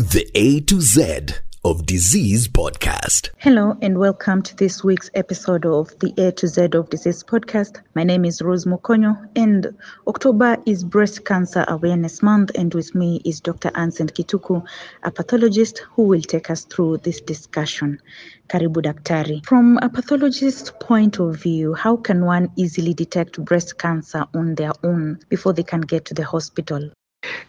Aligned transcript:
The 0.00 0.30
A 0.34 0.60
to 0.60 0.80
Z 0.80 1.34
of 1.62 1.84
Disease 1.84 2.48
Podcast. 2.48 3.28
Hello, 3.36 3.76
and 3.82 3.98
welcome 3.98 4.40
to 4.40 4.56
this 4.56 4.82
week's 4.82 5.10
episode 5.12 5.66
of 5.66 5.90
the 5.98 6.14
A 6.16 6.32
to 6.32 6.48
Z 6.48 6.70
of 6.72 6.88
Disease 6.88 7.22
podcast. 7.22 7.82
My 7.94 8.02
name 8.02 8.24
is 8.24 8.40
Rose 8.40 8.64
Mukonyo, 8.64 9.28
and 9.36 9.76
October 10.06 10.56
is 10.64 10.84
Breast 10.84 11.26
Cancer 11.26 11.66
Awareness 11.68 12.22
Month, 12.22 12.52
and 12.54 12.72
with 12.72 12.94
me 12.94 13.20
is 13.26 13.40
Dr. 13.40 13.70
Ancent 13.74 14.14
Kituku, 14.14 14.66
a 15.02 15.10
pathologist 15.10 15.82
who 15.94 16.04
will 16.04 16.22
take 16.22 16.48
us 16.48 16.64
through 16.64 16.96
this 16.98 17.20
discussion. 17.20 18.00
Karibu 18.48 18.82
Daktari. 18.82 19.44
From 19.44 19.78
a 19.82 19.90
pathologist's 19.90 20.72
point 20.80 21.20
of 21.20 21.36
view, 21.36 21.74
how 21.74 21.98
can 21.98 22.24
one 22.24 22.50
easily 22.56 22.94
detect 22.94 23.38
breast 23.44 23.76
cancer 23.76 24.24
on 24.32 24.54
their 24.54 24.72
own 24.82 25.18
before 25.28 25.52
they 25.52 25.62
can 25.62 25.82
get 25.82 26.06
to 26.06 26.14
the 26.14 26.24
hospital? 26.24 26.90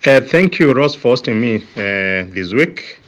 Uh, 0.06 0.22
thank 0.22 0.60
you, 0.60 0.74
Rose, 0.74 0.96
for 0.96 1.10
hosting 1.10 1.40
me 1.40 1.58
uh, 1.76 2.26
this 2.34 2.54
week. 2.54 3.00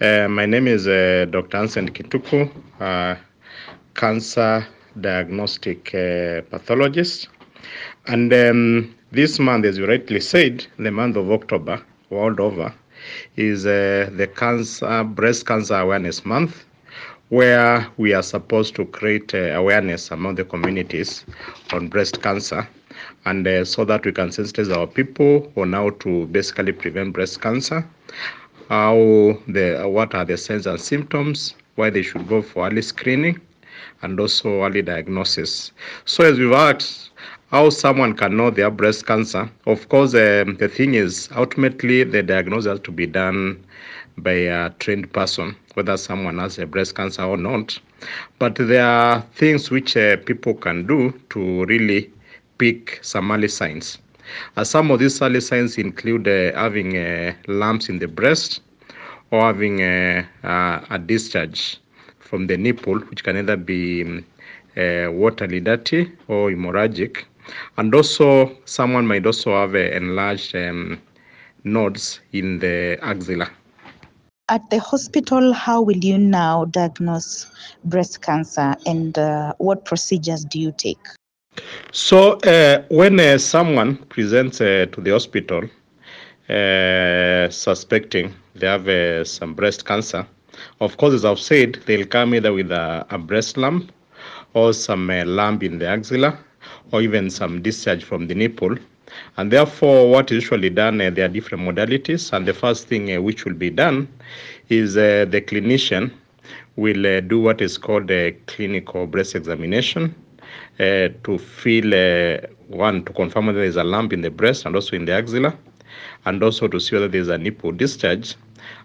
Uh, 0.00 0.28
my 0.28 0.46
name 0.46 0.66
is 0.68 0.86
uh, 0.86 1.26
Dr. 1.30 1.56
Ancent 1.56 1.92
Kituku, 1.92 2.50
cancer 3.94 4.66
diagnostic 5.00 5.94
uh, 5.94 6.42
pathologist. 6.50 7.28
And 8.06 8.32
um, 8.32 8.94
this 9.12 9.38
month, 9.38 9.64
as 9.64 9.78
you 9.78 9.86
rightly 9.86 10.20
said, 10.20 10.66
the 10.78 10.90
month 10.90 11.16
of 11.16 11.30
October, 11.30 11.82
world 12.10 12.40
over, 12.40 12.72
is 13.36 13.66
uh, 13.66 14.10
the 14.16 14.26
cancer 14.26 15.04
breast 15.04 15.46
cancer 15.46 15.74
awareness 15.74 16.24
month, 16.24 16.64
where 17.28 17.86
we 17.96 18.14
are 18.14 18.22
supposed 18.22 18.74
to 18.76 18.84
create 18.86 19.34
awareness 19.34 20.10
among 20.10 20.36
the 20.36 20.44
communities 20.44 21.24
on 21.72 21.88
breast 21.88 22.22
cancer, 22.22 22.68
and 23.24 23.46
uh, 23.46 23.64
so 23.64 23.84
that 23.84 24.04
we 24.04 24.12
can 24.12 24.28
sensitize 24.28 24.74
our 24.74 24.86
people 24.86 25.52
on 25.56 25.72
how 25.72 25.90
to 25.90 26.26
basically 26.26 26.72
prevent 26.72 27.12
breast 27.12 27.40
cancer 27.40 27.86
how 28.68 29.38
the 29.46 29.84
what 29.86 30.14
are 30.14 30.24
the 30.24 30.36
signs 30.36 30.66
and 30.66 30.80
symptoms, 30.80 31.54
why 31.76 31.90
they 31.90 32.02
should 32.02 32.26
go 32.28 32.42
for 32.42 32.66
early 32.66 32.82
screening, 32.82 33.40
and 34.02 34.18
also 34.18 34.64
early 34.64 34.82
diagnosis. 34.82 35.72
So 36.04 36.24
as 36.24 36.38
we've 36.38 36.52
asked, 36.52 37.10
how 37.50 37.70
someone 37.70 38.16
can 38.16 38.36
know 38.36 38.50
their 38.50 38.70
breast 38.70 39.06
cancer. 39.06 39.48
Of 39.66 39.88
course, 39.88 40.14
um, 40.14 40.56
the 40.56 40.68
thing 40.68 40.94
is 40.94 41.28
ultimately 41.36 42.02
the 42.02 42.22
diagnosis 42.22 42.70
has 42.70 42.80
to 42.80 42.90
be 42.90 43.06
done 43.06 43.64
by 44.18 44.32
a 44.32 44.70
trained 44.70 45.12
person, 45.12 45.54
whether 45.74 45.96
someone 45.96 46.38
has 46.38 46.58
a 46.58 46.66
breast 46.66 46.96
cancer 46.96 47.22
or 47.22 47.36
not. 47.36 47.78
But 48.38 48.56
there 48.56 48.84
are 48.84 49.20
things 49.34 49.70
which 49.70 49.96
uh, 49.96 50.16
people 50.16 50.54
can 50.54 50.86
do 50.86 51.14
to 51.30 51.64
really 51.66 52.10
pick 52.58 52.98
some 53.02 53.30
early 53.30 53.48
signs. 53.48 53.98
Uh, 54.56 54.64
some 54.64 54.90
of 54.90 54.98
these 54.98 55.20
early 55.22 55.40
signs 55.40 55.78
include 55.78 56.26
uh, 56.26 56.58
having 56.58 56.96
uh, 56.96 57.34
lumps 57.46 57.88
in 57.88 57.98
the 57.98 58.08
breast 58.08 58.60
or 59.30 59.40
having 59.42 59.80
a, 59.80 60.26
a 60.42 60.98
discharge 60.98 61.78
from 62.18 62.46
the 62.46 62.56
nipple, 62.56 62.98
which 63.10 63.22
can 63.22 63.36
either 63.36 63.56
be 63.56 64.02
um, 64.02 64.24
watery 65.16 65.60
dirty 65.60 66.12
or 66.28 66.50
hemorrhagic. 66.50 67.24
And 67.76 67.94
also, 67.94 68.56
someone 68.64 69.06
might 69.06 69.24
also 69.24 69.52
have 69.52 69.74
enlarged 69.74 70.54
um, 70.56 71.00
nodes 71.64 72.20
in 72.32 72.58
the 72.58 72.98
axilla. 73.02 73.48
At 74.48 74.68
the 74.70 74.78
hospital, 74.78 75.52
how 75.52 75.82
will 75.82 75.96
you 75.96 76.18
now 76.18 76.66
diagnose 76.66 77.46
breast 77.84 78.22
cancer 78.22 78.76
and 78.86 79.18
uh, 79.18 79.54
what 79.58 79.84
procedures 79.84 80.44
do 80.44 80.60
you 80.60 80.72
take? 80.72 81.04
So, 81.92 82.32
uh, 82.40 82.82
when 82.88 83.18
uh, 83.18 83.38
someone 83.38 83.96
presents 83.96 84.60
uh, 84.60 84.86
to 84.92 85.00
the 85.00 85.10
hospital 85.12 85.64
uh, 86.48 87.48
suspecting 87.50 88.34
they 88.54 88.66
have 88.66 88.86
uh, 88.86 89.24
some 89.24 89.54
breast 89.54 89.84
cancer, 89.84 90.26
of 90.80 90.96
course, 90.96 91.14
as 91.14 91.24
I've 91.24 91.38
said, 91.38 91.80
they'll 91.86 92.06
come 92.06 92.34
either 92.34 92.52
with 92.52 92.70
a, 92.70 93.06
a 93.10 93.18
breast 93.18 93.56
lump 93.56 93.92
or 94.54 94.72
some 94.72 95.10
uh, 95.10 95.24
lump 95.24 95.62
in 95.62 95.78
the 95.78 95.86
axilla 95.86 96.38
or 96.92 97.02
even 97.02 97.30
some 97.30 97.62
discharge 97.62 98.04
from 98.04 98.26
the 98.28 98.34
nipple. 98.34 98.76
And 99.36 99.50
therefore, 99.50 100.10
what 100.10 100.30
is 100.30 100.42
usually 100.42 100.70
done, 100.70 100.98
there 100.98 101.24
are 101.24 101.28
different 101.28 101.64
modalities. 101.64 102.32
And 102.32 102.46
the 102.46 102.54
first 102.54 102.88
thing 102.88 103.22
which 103.22 103.44
will 103.44 103.54
be 103.54 103.70
done 103.70 104.08
is 104.68 104.94
the 104.94 105.44
clinician 105.46 106.12
will 106.76 107.20
do 107.22 107.40
what 107.40 107.60
is 107.60 107.78
called 107.78 108.10
a 108.10 108.32
clinical 108.46 109.06
breast 109.06 109.34
examination 109.34 110.14
uh, 110.78 111.08
to 111.24 111.38
feel 111.38 111.94
uh, 111.94 112.38
one 112.68 113.04
to 113.04 113.12
confirm 113.12 113.46
whether 113.46 113.60
there's 113.60 113.76
a 113.76 113.84
lump 113.84 114.12
in 114.12 114.20
the 114.22 114.30
breast 114.30 114.66
and 114.66 114.74
also 114.74 114.96
in 114.96 115.04
the 115.04 115.12
axilla, 115.12 115.56
and 116.24 116.42
also 116.42 116.68
to 116.68 116.78
see 116.80 116.96
whether 116.96 117.08
there's 117.08 117.28
a 117.28 117.38
nipple 117.38 117.72
discharge, 117.72 118.34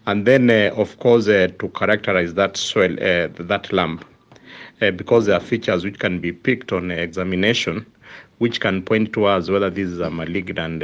and 0.07 0.25
then 0.25 0.49
uh, 0.49 0.73
of 0.75 0.97
course 0.99 1.25
to 1.25 1.71
characterize 1.75 2.33
that 2.33 2.57
swell 2.57 2.95
that 2.95 3.69
lump. 3.71 4.05
because 4.95 5.27
there 5.27 5.35
are 5.35 5.39
features 5.39 5.83
which 5.83 5.99
can 5.99 6.19
be 6.19 6.31
picked 6.31 6.71
on 6.71 6.89
examination, 6.89 7.85
which 8.39 8.59
can 8.59 8.81
point 8.81 9.13
towards 9.13 9.51
whether 9.51 9.69
this 9.69 9.87
is 9.87 9.99
a 9.99 10.09
malignant 10.09 10.81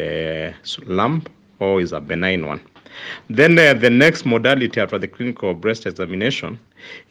lump 0.86 1.30
or 1.60 1.82
is 1.82 1.92
a 1.92 2.00
benign 2.00 2.46
one. 2.46 2.62
Then 3.30 3.58
uh, 3.58 3.74
the 3.74 3.90
next 3.90 4.26
modality 4.26 4.80
after 4.80 4.98
the 4.98 5.08
clinical 5.08 5.54
breast 5.54 5.86
examination 5.86 6.60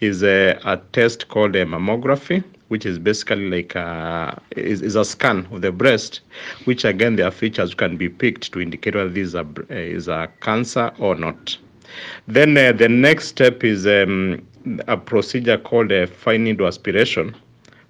is 0.01 0.23
uh, 0.23 0.59
a 0.65 0.77
test 0.93 1.29
called 1.29 1.55
a 1.57 1.65
mammography, 1.65 2.43
which 2.69 2.85
is 2.85 2.99
basically 2.99 3.49
like 3.49 3.75
a, 3.75 4.41
is, 4.57 4.83
is 4.83 4.97
a 4.97 5.05
scan 5.05 5.47
of 5.51 5.63
the 5.63 5.73
breast, 5.73 6.21
which 6.65 6.85
again 6.85 7.17
there 7.17 7.27
are 7.27 7.31
features 7.31 7.75
can 7.75 7.97
be 7.97 8.09
picked 8.09 8.53
to 8.53 8.61
indicate 8.61 8.95
whether 8.95 9.09
this 9.09 9.29
is 9.29 9.35
a, 9.35 9.47
is 9.71 10.09
a 10.09 10.29
cancer 10.41 10.93
or 10.99 11.15
not. 11.15 11.57
Then 12.27 12.57
uh, 12.57 12.73
the 12.73 12.89
next 12.89 13.29
step 13.29 13.63
is 13.63 13.87
um, 13.87 14.47
a 14.89 14.97
procedure 14.97 15.59
called 15.59 15.93
a 15.93 16.07
fine 16.07 16.45
needle 16.45 16.67
aspiration 16.67 17.35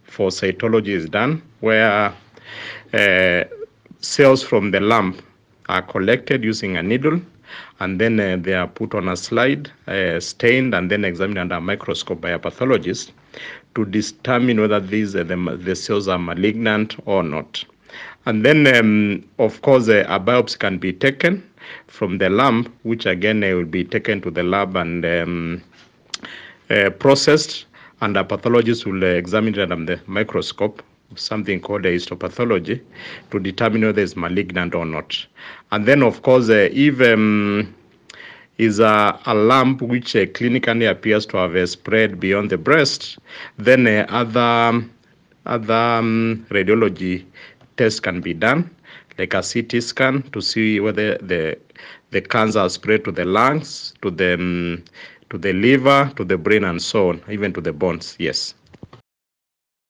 for 0.04 0.28
cytology 0.28 0.88
is 0.88 1.08
done, 1.08 1.42
where 1.60 2.14
uh, 2.92 3.44
cells 4.00 4.42
from 4.42 4.70
the 4.70 4.80
lump 4.80 5.22
are 5.68 5.82
collected 5.82 6.44
using 6.44 6.76
a 6.76 6.82
needle 6.82 7.20
and 7.80 8.00
then 8.00 8.18
uh, 8.18 8.36
they 8.40 8.54
are 8.54 8.66
put 8.66 8.94
on 8.94 9.08
a 9.08 9.16
slide, 9.16 9.70
uh, 9.86 10.18
stained, 10.20 10.74
and 10.74 10.90
then 10.90 11.04
examined 11.04 11.38
under 11.38 11.56
a 11.56 11.60
microscope 11.60 12.20
by 12.20 12.30
a 12.30 12.38
pathologist 12.38 13.12
to 13.76 13.84
determine 13.84 14.60
whether 14.60 14.80
these 14.80 15.14
uh, 15.14 15.22
the, 15.22 15.36
the 15.62 15.76
cells 15.76 16.08
are 16.08 16.18
malignant 16.18 16.96
or 17.06 17.22
not. 17.22 17.64
And 18.24 18.44
then, 18.44 18.66
um, 18.74 19.24
of 19.38 19.62
course, 19.62 19.88
uh, 19.88 20.04
a 20.08 20.18
biopsy 20.18 20.58
can 20.58 20.78
be 20.78 20.92
taken 20.92 21.48
from 21.86 22.18
the 22.18 22.28
lump, 22.28 22.74
which 22.82 23.06
again 23.06 23.44
uh, 23.44 23.48
will 23.48 23.64
be 23.64 23.84
taken 23.84 24.20
to 24.22 24.30
the 24.30 24.42
lab 24.42 24.74
and 24.76 25.04
um, 25.04 25.62
uh, 26.70 26.90
processed, 26.90 27.66
and 28.00 28.16
a 28.16 28.24
pathologist 28.24 28.86
will 28.86 29.02
examine 29.04 29.54
it 29.54 29.70
under 29.70 29.96
the 29.96 30.02
microscope 30.06 30.82
something 31.14 31.60
called 31.60 31.86
a 31.86 31.94
histopathology 31.94 32.80
to 33.30 33.38
determine 33.38 33.82
whether 33.82 34.02
it's 34.02 34.16
malignant 34.16 34.74
or 34.74 34.84
not. 34.84 35.24
And 35.70 35.86
then, 35.86 36.02
of 36.02 36.22
course, 36.22 36.48
uh, 36.48 36.68
if 36.72 37.00
um, 37.00 37.72
is 38.58 38.78
a, 38.80 39.18
a 39.26 39.34
lump 39.34 39.82
which 39.82 40.16
uh, 40.16 40.26
clinically 40.26 40.90
appears 40.90 41.26
to 41.26 41.36
have 41.36 41.54
uh, 41.56 41.66
spread 41.66 42.18
beyond 42.20 42.50
the 42.50 42.58
breast, 42.58 43.18
then 43.58 43.86
uh, 43.86 44.06
other 44.08 44.84
other 45.46 45.74
um, 45.74 46.44
radiology 46.50 47.24
tests 47.76 48.00
can 48.00 48.20
be 48.20 48.34
done, 48.34 48.68
like 49.18 49.34
a 49.34 49.42
CT 49.42 49.82
scan 49.82 50.22
to 50.32 50.40
see 50.40 50.80
whether 50.80 51.18
the 51.18 51.58
the 52.10 52.20
cancer 52.20 52.60
has 52.60 52.74
spread 52.74 53.04
to 53.04 53.12
the 53.12 53.24
lungs, 53.24 53.94
to 54.02 54.10
the 54.10 54.34
um, 54.34 54.82
to 55.30 55.38
the 55.38 55.52
liver, 55.52 56.10
to 56.16 56.24
the 56.24 56.38
brain, 56.38 56.64
and 56.64 56.80
so 56.80 57.10
on, 57.10 57.22
even 57.30 57.52
to 57.52 57.60
the 57.60 57.72
bones. 57.72 58.16
Yes. 58.18 58.54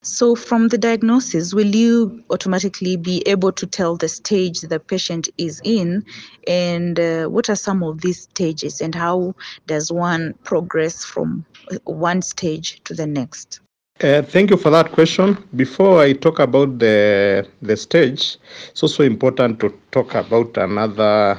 So, 0.03 0.37
from 0.37 0.69
the 0.69 0.79
diagnosis, 0.79 1.53
will 1.53 1.75
you 1.75 2.23
automatically 2.31 2.97
be 2.97 3.23
able 3.27 3.51
to 3.53 3.67
tell 3.67 3.97
the 3.97 4.09
stage 4.09 4.61
the 4.61 4.79
patient 4.79 5.29
is 5.37 5.61
in? 5.65 6.05
And 6.47 7.01
uh, 7.01 7.27
what 7.27 7.51
are 7.51 7.57
some 7.57 7.83
of 7.83 8.03
these 8.03 8.23
stages? 8.23 8.81
And 8.81 8.95
how 8.95 9.35
does 9.67 9.91
one 9.91 10.35
progress 10.45 11.05
from 11.05 11.45
one 11.85 12.23
stage 12.23 12.81
to 12.85 12.95
the 12.95 13.07
next? 13.07 13.61
Uh, 14.01 14.23
thank 14.23 14.51
you 14.51 14.57
for 14.57 14.71
that 14.71 14.93
question. 14.93 15.37
Before 15.57 16.01
I 16.01 16.13
talk 16.13 16.39
about 16.39 16.79
the 16.79 17.49
the 17.63 17.77
stage, 17.77 18.37
it's 18.71 18.83
also 18.83 19.03
important 19.03 19.59
to 19.61 19.75
talk 19.91 20.15
about 20.15 20.57
another 20.57 21.39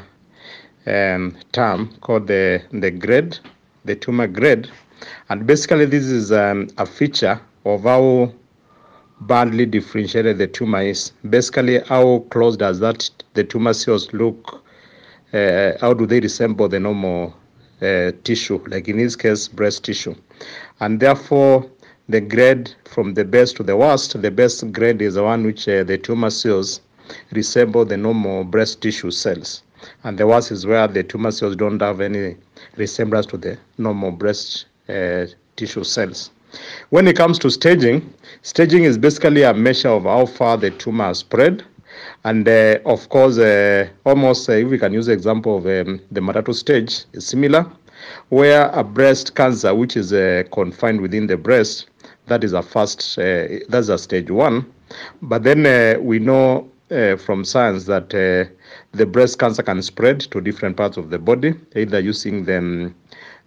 um, 0.88 1.38
term 1.51 1.95
called 2.01 2.27
the, 2.27 2.63
the 2.71 2.92
grade, 2.92 3.38
the 3.86 3.95
tumor 3.95 4.27
grade. 4.27 4.69
And 5.30 5.45
basically, 5.45 5.86
this 5.86 6.06
is 6.06 6.31
um, 6.31 6.68
a 6.77 6.86
feature 6.86 7.39
of 7.63 7.83
how 7.83 8.33
badly 9.22 9.66
differentiated 9.66 10.38
the 10.38 10.48
tumor 10.48 10.81
is. 10.81 11.12
Basically, 11.30 11.80
how 11.80 12.19
close 12.30 12.58
does 12.58 12.80
that 12.80 13.10
the 13.34 13.44
tumor 13.44 13.74
cells 13.74 14.12
look? 14.14 14.64
Uh, 15.34 15.74
how 15.81 15.94
do 15.94 16.06
they 16.06 16.19
resemble 16.19 16.69
the 16.69 16.80
normal 16.80 17.36
uh, 17.81 18.12
tissue, 18.24 18.64
like 18.68 18.88
in 18.88 18.98
this 18.98 19.16
case, 19.16 19.48
breast 19.48 19.84
tissue? 19.84 20.16
And 20.80 21.00
therefore, 21.00 21.69
the 22.10 22.22
grade 22.22 22.74
from 22.86 23.14
the 23.14 23.25
best 23.25 23.58
to 23.58 23.64
the 23.64 23.75
worst, 23.75 24.22
the 24.22 24.31
best 24.31 24.72
grade 24.72 25.02
is 25.02 25.16
the 25.16 25.24
one 25.24 25.44
which 25.44 25.68
uh, 25.68 25.84
the 25.84 25.98
tumor 25.98 26.30
cells 26.30 26.81
resemble 27.31 27.86
the 27.86 27.98
normal 27.98 28.44
breast 28.44 28.81
tissue 28.81 29.12
cells. 29.12 29.64
And 30.04 30.18
the 30.18 30.25
worst 30.25 30.52
is 30.52 30.66
where 30.66 30.88
the 30.88 31.04
tumor 31.04 31.31
cells 31.31 31.56
don't 31.56 31.81
have 31.81 32.02
any 32.02 32.38
resemblance 32.78 33.25
to 33.28 33.38
the 33.38 33.58
normal 33.78 34.12
breast 34.12 34.66
uh, 34.90 35.25
tissue 35.56 35.84
cells. 35.84 36.31
When 36.90 37.08
it 37.08 37.16
comes 37.16 37.38
to 37.40 37.50
staging, 37.50 38.14
staging 38.42 38.84
is 38.84 38.98
basically 38.98 39.44
a 39.44 39.54
measure 39.54 39.90
of 39.90 40.04
how 40.04 40.26
far 40.26 40.58
the 40.58 40.72
tumor 40.72 41.06
has 41.06 41.20
spread. 41.20 41.64
And 42.24 42.48
uh, 42.48 42.80
of 42.86 43.10
course, 43.10 43.38
uh, 43.38 43.90
almost 44.06 44.50
uh, 44.50 44.54
if 44.54 44.68
we 44.70 44.78
can 44.78 44.94
use 44.94 45.08
the 45.08 45.14
example 45.14 45.58
of 45.58 45.66
um, 45.66 46.00
the 46.12 46.22
Matatu 46.22 46.54
stage, 46.54 47.06
is 47.14 47.26
similar, 47.26 47.66
where 48.30 48.70
a 48.70 48.84
breast 48.84 49.36
cancer, 49.36 49.74
which 49.74 49.98
is 49.98 50.14
uh, 50.14 50.44
confined 50.52 51.02
within 51.02 51.28
the 51.28 51.38
breast, 51.38 51.88
that 52.28 52.44
is 52.44 52.54
a 52.54 52.62
first, 52.62 53.18
uh, 53.18 53.48
that's 53.70 53.90
a 53.90 53.98
stage 53.98 54.30
one. 54.30 54.72
But 55.22 55.44
then 55.44 55.66
uh, 55.66 56.00
we 56.00 56.20
know 56.20 56.70
from 57.18 57.44
science 57.44 57.84
that 57.86 58.10
the 58.12 59.06
breast 59.06 59.40
cancer 59.40 59.62
can 59.62 59.82
spread 59.82 60.22
to 60.22 60.40
different 60.40 60.78
parts 60.78 60.96
of 60.96 61.10
the 61.10 61.20
body, 61.20 61.54
either 61.76 62.00
using 62.00 62.46
the, 62.46 62.94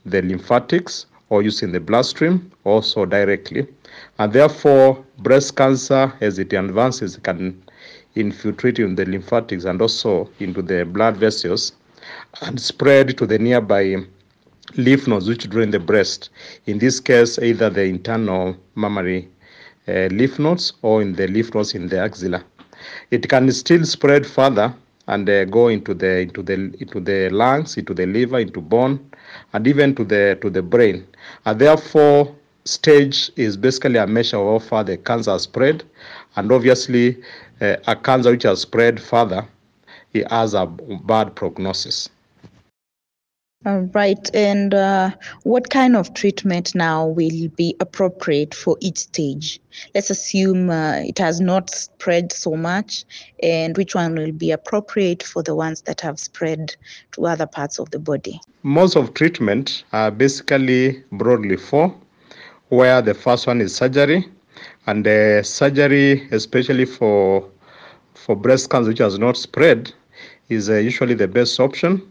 the 0.05 0.21
lymphatics 0.21 1.07
or 1.31 1.43
using 1.43 1.73
the 1.73 1.81
bloodstream, 1.81 2.53
also 2.65 3.07
directly. 3.07 3.67
And 4.19 4.33
therefore, 4.33 5.05
breast 5.19 5.57
cancer, 5.57 6.13
as 6.21 6.39
it 6.39 6.53
advances, 6.53 7.17
can 7.17 7.63
infiltrate 8.15 8.79
in 8.79 8.95
the 8.97 9.07
lymphatics 9.07 9.65
and 9.65 9.81
also 9.81 10.29
into 10.41 10.63
the 10.63 10.85
blood 10.85 11.17
vessels 11.17 11.73
and 12.43 12.61
spread 12.61 13.17
to 13.19 13.27
the 13.27 13.39
nearby 13.39 13.97
lymph 14.77 15.07
nodes 15.07 15.29
which 15.29 15.49
drain 15.49 15.71
the 15.71 15.79
breast. 15.79 16.31
In 16.67 16.79
this 16.79 17.01
case, 17.01 17.39
either 17.39 17.71
the 17.71 17.85
internal 17.85 18.57
mammary 18.75 19.29
uh, 19.89 20.09
lymph 20.11 20.39
nodes 20.39 20.73
or 20.83 21.03
in 21.03 21.15
the 21.15 21.29
lymph 21.29 21.55
nodes 21.55 21.75
in 21.75 21.89
the 21.89 21.99
axilla. 21.99 22.45
It 23.11 23.29
can 23.29 23.51
still 23.53 23.85
spread 23.85 24.27
further 24.27 24.75
and 25.07 25.29
uh, 25.29 25.45
go 25.47 25.69
into 25.69 25.93
the 25.95 26.21
into 26.21 26.43
the 26.43 26.55
into 26.81 27.01
the 27.01 27.29
lungs, 27.31 27.77
into 27.77 27.95
the 27.95 28.07
liver, 28.07 28.39
into 28.39 28.61
bone, 28.61 29.11
and 29.53 29.67
even 29.67 29.95
to 29.97 30.05
the 30.05 30.39
to 30.41 30.51
the 30.51 30.63
brain. 30.63 31.07
And 31.45 31.61
therefore, 31.61 32.35
stage 32.65 33.31
is 33.37 33.57
basically 33.57 33.97
a 33.97 34.07
measure 34.07 34.39
of 34.39 34.63
how 34.63 34.69
far 34.69 34.85
the 34.85 34.97
cancer 34.97 35.33
has 35.33 35.43
spread, 35.43 35.85
and 36.37 36.53
obviously, 36.53 37.23
uh, 37.61 37.77
a 37.87 37.97
cancer 37.97 38.31
which 38.31 38.45
has 38.45 38.63
spread 38.63 39.01
further, 39.01 39.47
it 40.13 40.31
has 40.31 40.55
a 40.55 40.67
bad 40.67 41.35
prognosis. 41.35 42.09
All 43.67 43.83
right. 43.93 44.35
And 44.35 44.73
uh, 44.73 45.11
what 45.43 45.69
kind 45.69 45.95
of 45.95 46.15
treatment 46.15 46.75
now 46.75 47.07
will 47.07 47.49
be 47.49 47.77
appropriate 47.79 48.55
for 48.55 48.79
each 48.81 48.97
stage? 48.97 49.61
Let's 49.95 50.09
assume 50.09 50.71
uh, 50.71 51.01
it 51.01 51.19
has 51.19 51.43
not 51.43 51.69
spread 51.69 52.33
so 52.33 52.57
much, 52.57 53.05
and 53.43 53.77
which 53.77 53.95
one 53.95 54.15
will 54.15 54.33
be 54.33 54.51
appropriate 54.51 55.23
for 55.23 55.43
the 55.43 55.55
ones 55.55 55.83
that 55.83 56.01
have 56.01 56.19
spread 56.19 56.75
to 57.13 57.27
other 57.27 57.47
parts 57.47 57.79
of 57.79 57.91
the 57.91 57.99
body? 57.99 58.41
Most 58.63 58.97
of 58.97 59.13
treatment 59.13 59.85
are 59.93 60.11
basically 60.11 61.05
broadly 61.13 61.59
four, 61.59 61.95
where 62.71 63.03
the 63.03 63.13
first 63.13 63.47
one 63.47 63.61
is 63.61 63.77
surgery, 63.77 64.27
and 64.87 65.05
the 65.05 65.43
surgery, 65.45 66.27
especially 66.31 66.87
for 66.87 67.47
for 68.15 68.35
breast 68.35 68.71
cancer 68.71 68.89
which 68.89 68.99
has 69.01 69.19
not 69.19 69.37
spread, 69.37 69.93
is 70.49 70.71
uh, 70.71 70.77
usually 70.77 71.15
the 71.15 71.29
best 71.29 71.61
option 71.61 72.11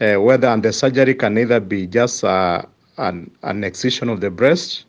uh, 0.00 0.20
whether 0.20 0.48
and 0.48 0.62
the 0.62 0.72
surgery 0.72 1.14
can 1.14 1.36
either 1.38 1.60
be 1.60 1.86
just 1.86 2.24
uh, 2.24 2.62
an, 2.96 3.30
an 3.42 3.64
excision 3.64 4.08
of 4.08 4.20
the 4.20 4.30
breast, 4.30 4.84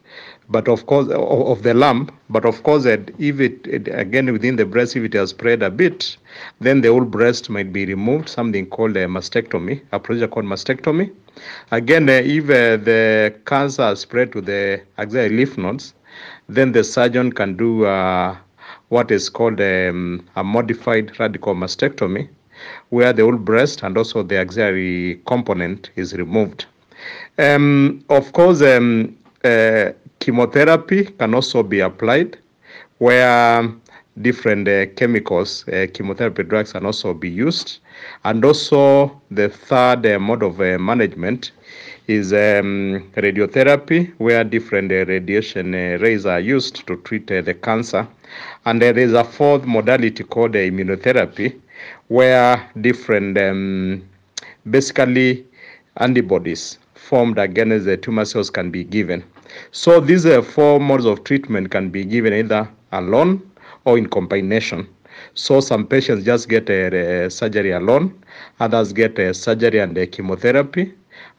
but 0.50 0.68
of 0.68 0.86
course 0.86 1.08
of, 1.10 1.64
the 1.64 1.74
lump. 1.74 2.12
But 2.30 2.46
of 2.46 2.64
course, 2.64 2.86
if 2.86 3.40
it, 3.40 3.66
it, 3.68 3.88
again 3.88 4.32
within 4.32 4.56
the 4.56 4.66
breast, 4.66 4.96
if 4.96 5.04
it 5.04 5.14
has 5.14 5.30
spread 5.30 5.64
a 5.64 5.70
bit, 5.70 6.18
then 6.60 6.82
the 6.82 6.90
whole 6.90 7.06
breast 7.06 7.50
might 7.50 7.72
be 7.72 7.86
removed. 7.86 8.30
Something 8.30 8.66
called 8.66 8.98
a 8.98 9.06
mastectomy, 9.06 9.82
a 9.92 10.00
procedure 10.00 10.28
called 10.28 10.46
mastectomy. 10.46 11.12
Again, 11.72 12.10
uh, 12.10 12.14
if 12.14 12.46
uh, 12.46 12.84
the 12.84 13.34
cancer 13.46 13.96
spread 13.96 14.32
to 14.34 14.42
the 14.42 14.82
axillary 14.98 15.30
lymph 15.30 15.58
nodes, 15.58 15.94
then 16.50 16.74
the 16.74 16.84
surgeon 16.84 17.32
can 17.32 17.56
do 17.56 17.86
uh, 17.86 18.36
what 18.90 19.10
is 19.12 19.30
called 19.30 19.62
um, 19.62 20.28
a 20.36 20.44
modified 20.44 21.18
radical 21.20 21.56
mastectomy 21.56 22.28
where 22.90 23.14
the 23.14 23.24
whole 23.24 23.38
breast 23.38 23.84
and 23.84 23.98
also 23.98 24.24
the 24.24 24.38
axillary 24.38 25.22
component 25.26 25.90
is 25.96 26.14
removed. 26.14 26.66
Um, 27.38 28.04
of 28.10 28.32
course, 28.34 28.62
um, 28.62 29.18
uh, 29.44 29.92
chemotherapy 30.20 31.06
can 31.06 31.34
also 31.34 31.64
be 31.64 31.80
applied 31.80 32.38
where 33.00 33.68
different 34.22 34.68
uh, 34.68 34.86
chemicals, 34.96 35.68
uh, 35.70 35.88
chemotherapy 35.94 36.44
drugs 36.44 36.74
can 36.74 36.86
also 36.86 37.14
be 37.14 37.30
used. 37.30 37.80
And 38.24 38.44
also 38.44 39.22
the 39.32 39.50
third 39.50 40.06
uh, 40.06 40.20
mode 40.20 40.44
of 40.44 40.60
uh, 40.62 40.78
management 40.78 41.52
is 42.08 42.34
um, 42.34 43.10
radiotherapy, 43.16 44.14
where 44.18 44.44
different 44.44 44.92
uh, 44.92 45.06
radiation 45.06 45.72
rays 45.72 46.26
are 46.26 46.40
used 46.40 46.86
to 46.88 46.98
treat 46.98 47.28
the 47.28 47.54
cancer. 47.64 48.08
And 48.66 48.82
there 48.82 48.98
is 48.98 49.14
a 49.14 49.24
fourth 49.24 49.66
modality 49.66 50.24
called 50.24 50.54
immunotherapy, 50.54 51.60
where 52.08 52.70
different 52.82 53.38
um, 53.38 54.08
basically 54.70 55.46
antibodies 55.98 56.78
formed 56.96 57.38
against 57.38 57.86
the 57.86 57.98
tumor 57.98 58.26
cells 58.26 58.50
can 58.50 58.72
be 58.72 58.84
given. 58.84 59.24
So 59.72 60.00
these 60.00 60.26
uh, 60.26 60.42
four 60.42 60.80
modes 60.80 61.06
of 61.06 61.24
treatment 61.24 61.72
can 61.72 61.90
be 61.90 62.06
given 62.06 62.34
either 62.34 62.70
alone 62.92 63.42
or 63.86 63.98
in 63.98 64.08
combination. 64.08 64.88
So 65.34 65.60
some 65.60 65.88
patients 65.88 66.26
just 66.26 66.48
get 66.50 66.70
a, 66.70 67.26
a 67.26 67.30
surgery 67.30 67.72
alone, 67.72 68.24
others 68.60 68.94
get 68.94 69.20
a 69.20 69.34
surgery 69.34 69.80
and 69.80 69.98
a 69.98 70.08
chemotherapy, 70.08 70.94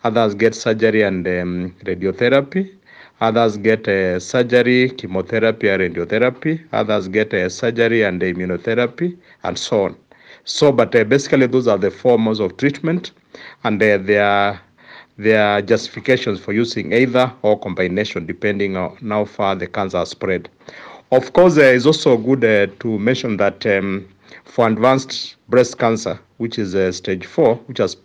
others 0.05 0.35
get 0.35 0.55
surgery 0.55 1.03
and 1.03 1.27
um, 1.27 1.75
radiotherapy, 1.85 2.75
others 3.21 3.57
get 3.57 3.87
surgery, 4.21 4.91
chemotherapy, 4.91 5.69
and 5.69 5.95
radiotherapy, 5.95 6.61
others 6.73 7.09
get 7.09 7.33
a 7.33 7.49
surgery 7.49 8.03
and 8.03 8.21
immunotherapy, 8.21 9.17
and 9.45 9.59
so 9.59 9.85
on. 9.85 9.97
So, 10.45 10.73
but 10.73 10.95
uh, 10.95 11.05
basically, 11.05 11.47
those 11.47 11.69
are 11.69 11.79
the 11.79 11.91
four 11.91 12.19
modes 12.19 12.41
of 12.41 12.57
treatment, 12.57 13.13
and 13.65 13.81
uh, 13.83 13.99
there 13.99 14.25
are 14.25 14.61
there 15.19 15.43
are 15.45 15.63
justifications 15.63 16.41
for 16.41 16.53
using 16.53 16.93
either 16.93 17.33
or 17.43 17.59
combination 17.59 18.27
depending 18.27 18.77
on 18.77 18.97
how 19.09 19.25
far 19.25 19.55
the 19.55 19.67
cancer 19.67 19.99
has 19.99 20.11
spread. 20.11 20.49
Of 21.13 21.33
course, 21.33 21.59
uh, 21.59 21.63
it's 21.63 21.87
also 21.87 22.17
good 22.17 22.45
uh, 22.45 22.73
to 22.81 22.99
mention 22.99 23.37
that 23.37 23.65
um, 23.67 24.09
for 24.45 24.67
advanced 24.67 25.37
breast 25.49 25.79
cancer, 25.79 26.19
which 26.39 26.59
is 26.59 26.75
uh, 26.75 26.91
stage 26.91 27.27
four, 27.27 27.57
which 27.67 27.79
has 27.79 27.97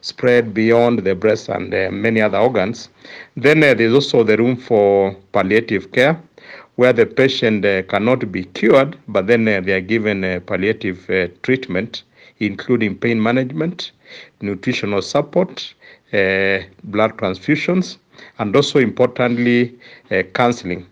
spread 0.00 0.54
beyond 0.54 1.00
the 1.00 1.14
breast 1.14 1.48
and 1.48 1.72
uh, 1.74 1.90
many 1.92 2.20
other 2.20 2.38
organs, 2.38 2.88
then 3.36 3.60
there's 3.60 3.92
also 3.92 4.24
the 4.24 4.36
room 4.36 4.56
for 4.56 5.14
palliative 5.32 5.92
care, 5.92 6.20
where 6.78 6.92
the 6.92 7.04
patient 7.04 7.64
uh, 7.64 7.82
cannot 7.82 8.30
be 8.30 8.44
cured, 8.44 8.96
but 9.08 9.26
then 9.26 9.48
uh, 9.48 9.60
they 9.60 9.72
are 9.72 9.80
given 9.80 10.22
uh, 10.22 10.38
palliative 10.46 11.10
uh, 11.10 11.26
treatment, 11.42 12.04
including 12.38 12.96
pain 12.96 13.20
management, 13.20 13.90
nutritional 14.42 15.02
support, 15.02 15.74
uh, 16.12 16.60
blood 16.84 17.16
transfusions, 17.18 17.96
and 18.38 18.54
also 18.54 18.78
importantly, 18.78 19.76
uh, 20.12 20.22
counseling 20.34 20.86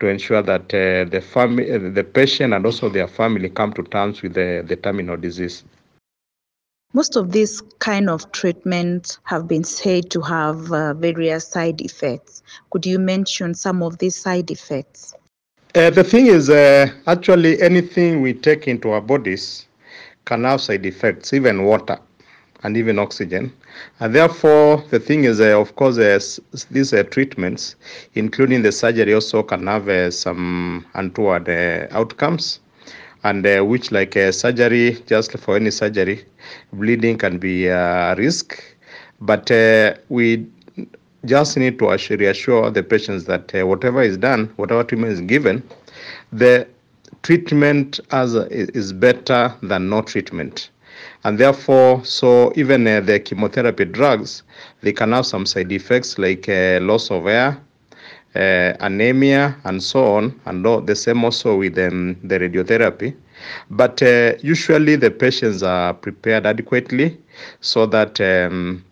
to 0.00 0.06
ensure 0.06 0.42
that 0.42 0.68
the 0.68 1.24
family, 1.32 1.78
the 1.78 2.04
patient, 2.04 2.52
and 2.52 2.66
also 2.66 2.90
their 2.90 3.08
family 3.08 3.48
come 3.48 3.72
to 3.72 3.82
terms 3.84 4.20
with 4.20 4.34
the, 4.34 4.62
the 4.68 4.76
terminal 4.76 5.16
disease. 5.16 5.64
Most 6.92 7.16
of 7.16 7.32
these 7.32 7.62
kind 7.78 8.10
of 8.10 8.30
treatments 8.32 9.18
have 9.22 9.48
been 9.48 9.64
said 9.64 10.10
to 10.10 10.20
have 10.20 10.70
uh, 10.70 10.92
various 10.92 11.48
side 11.48 11.80
effects. 11.80 12.42
Could 12.68 12.84
you 12.84 12.98
mention 12.98 13.54
some 13.54 13.82
of 13.82 13.96
these 13.96 14.14
side 14.14 14.50
effects? 14.50 15.14
Uh, 15.74 15.90
the 15.90 16.04
thing 16.04 16.26
is, 16.26 16.50
uh, 16.50 16.86
actually, 17.06 17.60
anything 17.62 18.20
we 18.20 18.32
take 18.34 18.68
into 18.68 18.90
our 18.90 19.00
bodies 19.00 19.66
can 20.26 20.44
have 20.44 20.60
side 20.60 20.84
effects, 20.86 21.32
even 21.32 21.64
water 21.64 21.98
and 22.62 22.76
even 22.76 22.98
oxygen. 22.98 23.52
And 24.00 24.14
therefore, 24.14 24.84
the 24.90 25.00
thing 25.00 25.24
is, 25.24 25.40
uh, 25.40 25.58
of 25.60 25.74
course, 25.76 25.98
uh, 25.98 26.20
these 26.70 26.92
uh, 26.92 27.02
treatments, 27.04 27.76
including 28.14 28.62
the 28.62 28.72
surgery, 28.72 29.14
also 29.14 29.42
can 29.42 29.66
have 29.66 29.88
uh, 29.88 30.10
some 30.10 30.86
untoward 30.94 31.48
outcomes. 31.90 32.60
and 33.24 33.44
which 33.68 33.92
like 33.92 34.14
surgery, 34.32 34.98
just 35.06 35.32
for 35.38 35.56
any 35.56 35.70
surgery, 35.70 36.24
bleeding 36.72 37.16
can 37.18 37.38
be 37.38 37.66
a 37.68 38.14
risk. 38.18 38.62
But 39.20 39.50
we 40.08 40.46
just 41.24 41.56
need 41.56 41.78
to 41.78 41.90
assure, 41.90 42.16
reassure 42.16 42.70
the 42.70 42.82
patients 42.82 43.24
that 43.24 43.54
uh, 43.54 43.66
whatever 43.66 44.02
is 44.02 44.16
done, 44.16 44.52
whatever 44.56 44.82
treatment 44.82 45.12
is 45.12 45.20
given, 45.20 45.62
the 46.32 46.66
treatment 47.22 48.00
as 48.10 48.34
is 48.34 48.92
better 48.92 49.54
than 49.62 49.88
no 49.88 50.02
treatment. 50.02 50.70
And 51.24 51.38
therefore 51.38 52.04
so 52.04 52.52
even 52.56 52.86
uh, 52.86 53.00
the 53.00 53.20
chemotherapy 53.20 53.84
drugs 53.84 54.42
they 54.82 54.92
can 54.92 55.12
have 55.12 55.26
some 55.26 55.46
side 55.46 55.70
effects 55.72 56.18
like 56.18 56.48
uh, 56.48 56.80
loss 56.82 57.10
of 57.10 57.26
air, 57.26 57.60
uh, 58.34 58.72
anemia 58.80 59.56
and 59.64 59.82
so 59.82 60.04
on 60.16 60.40
and 60.46 60.64
the 60.86 60.94
same 60.96 61.24
also 61.24 61.56
with 61.56 61.78
um, 61.78 62.16
the 62.24 62.38
radiotherapy. 62.38 63.14
But 63.70 64.02
uh, 64.02 64.34
usually 64.40 64.96
the 64.96 65.10
patients 65.10 65.62
are 65.62 65.94
prepared 65.94 66.46
adequately 66.46 67.18
so 67.60 67.86
that 67.86 68.20
um, 68.20 68.84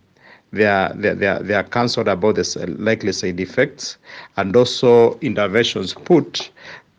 they 0.52 0.66
are, 0.66 0.92
they, 0.94 1.26
are, 1.26 1.42
they 1.42 1.54
are 1.54 1.64
counseled 1.64 2.08
about 2.08 2.34
the 2.34 2.76
likely 2.78 3.12
side 3.12 3.40
effects 3.40 3.98
and 4.36 4.54
also 4.56 5.18
interventions 5.20 5.94
put 5.94 6.50